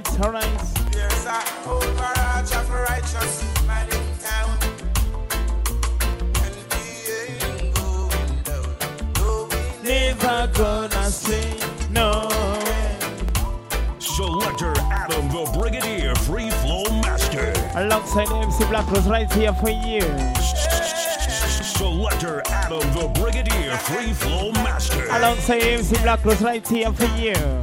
Alongside 18.01 18.31
MC 18.31 18.65
Black 18.65 18.91
Rose 18.91 19.07
right 19.07 19.31
here 19.31 19.53
for 19.53 19.69
you. 19.69 20.01
Selector 21.77 22.41
Adam 22.47 22.79
the 22.93 23.11
Brigadier 23.13 23.77
Free 23.77 24.11
Flow 24.11 24.51
Master. 24.53 25.05
Alongside 25.11 25.61
MC 25.61 25.95
Black 26.01 26.25
Rose 26.25 26.41
right 26.41 26.67
here 26.67 26.91
for 26.91 27.05
you. 27.15 27.60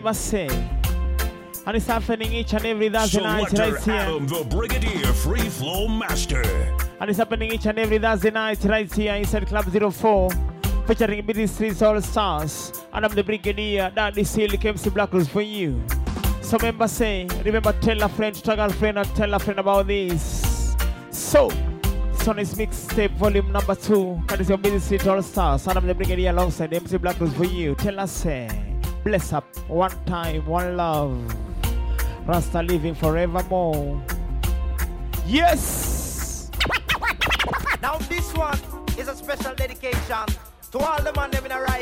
Member 0.00 0.14
say. 0.14 0.48
And 1.66 1.76
it's 1.76 1.86
happening 1.86 2.32
each 2.32 2.54
and 2.54 2.64
every 2.64 2.88
Thursday 2.88 3.20
night 3.20 3.52
right 3.52 3.82
here. 3.82 3.94
Adam 3.94 4.26
the 4.26 4.44
Brigadier 4.44 5.12
Free 5.12 5.46
Flow 5.50 5.88
Master. 5.88 6.42
And 7.00 7.10
it's 7.10 7.18
happening 7.18 7.52
each 7.52 7.66
and 7.66 7.78
every 7.78 7.98
Thursday 7.98 8.30
night 8.30 8.64
right 8.64 8.90
here 8.90 9.14
inside 9.16 9.46
Club 9.46 9.66
04. 9.66 10.30
Featuring 10.86 11.26
Busy 11.26 11.46
Streets 11.46 11.82
All 11.82 12.00
Stars. 12.00 12.72
And 12.94 13.04
I'm 13.04 13.14
the 13.14 13.22
Brigadier. 13.22 13.92
That 13.94 14.16
is 14.16 14.30
still 14.30 14.50
MC 14.50 14.88
Black 14.88 15.12
Rose 15.12 15.28
for 15.28 15.42
you. 15.42 15.84
So 16.40 16.56
remember 16.56 16.88
say, 16.88 17.26
remember 17.44 17.74
tell 17.82 18.02
a 18.02 18.08
friend, 18.08 18.34
tell 18.42 18.58
a 18.58 18.70
friend, 18.70 18.98
and 18.98 19.14
tell 19.14 19.34
a 19.34 19.38
friend 19.38 19.60
about 19.60 19.86
this. 19.86 20.74
So, 21.10 21.50
Son 22.14 22.38
is 22.38 22.54
mixtape 22.54 23.14
volume 23.18 23.52
number 23.52 23.74
two. 23.74 24.18
That 24.28 24.40
is 24.40 24.48
your 24.48 24.56
Busy 24.56 24.78
Streets 24.78 25.06
All 25.06 25.22
Stars. 25.22 25.66
And 25.66 25.76
I'm 25.76 25.86
the 25.86 25.94
Brigadier 25.94 26.30
alongside 26.30 26.72
MC 26.72 26.96
Black 26.96 27.20
Rose 27.20 27.34
for 27.34 27.44
you. 27.44 27.74
Tell 27.74 28.00
us 28.00 28.12
say, 28.12 28.48
bless 29.04 29.32
up, 29.32 29.44
one 29.68 29.92
time, 30.04 30.44
one 30.46 30.76
love. 30.76 31.16
Rasta 32.26 32.62
living 32.62 32.94
forevermore. 32.94 34.02
Yes! 35.26 36.50
Now 37.82 37.96
this 38.08 38.32
one 38.34 38.58
is 38.98 39.08
a 39.08 39.16
special 39.16 39.54
dedication 39.54 40.26
to 40.72 40.78
all 40.78 41.02
the 41.02 41.12
man 41.16 41.30
them 41.30 41.46
in 41.46 41.52
a 41.52 41.60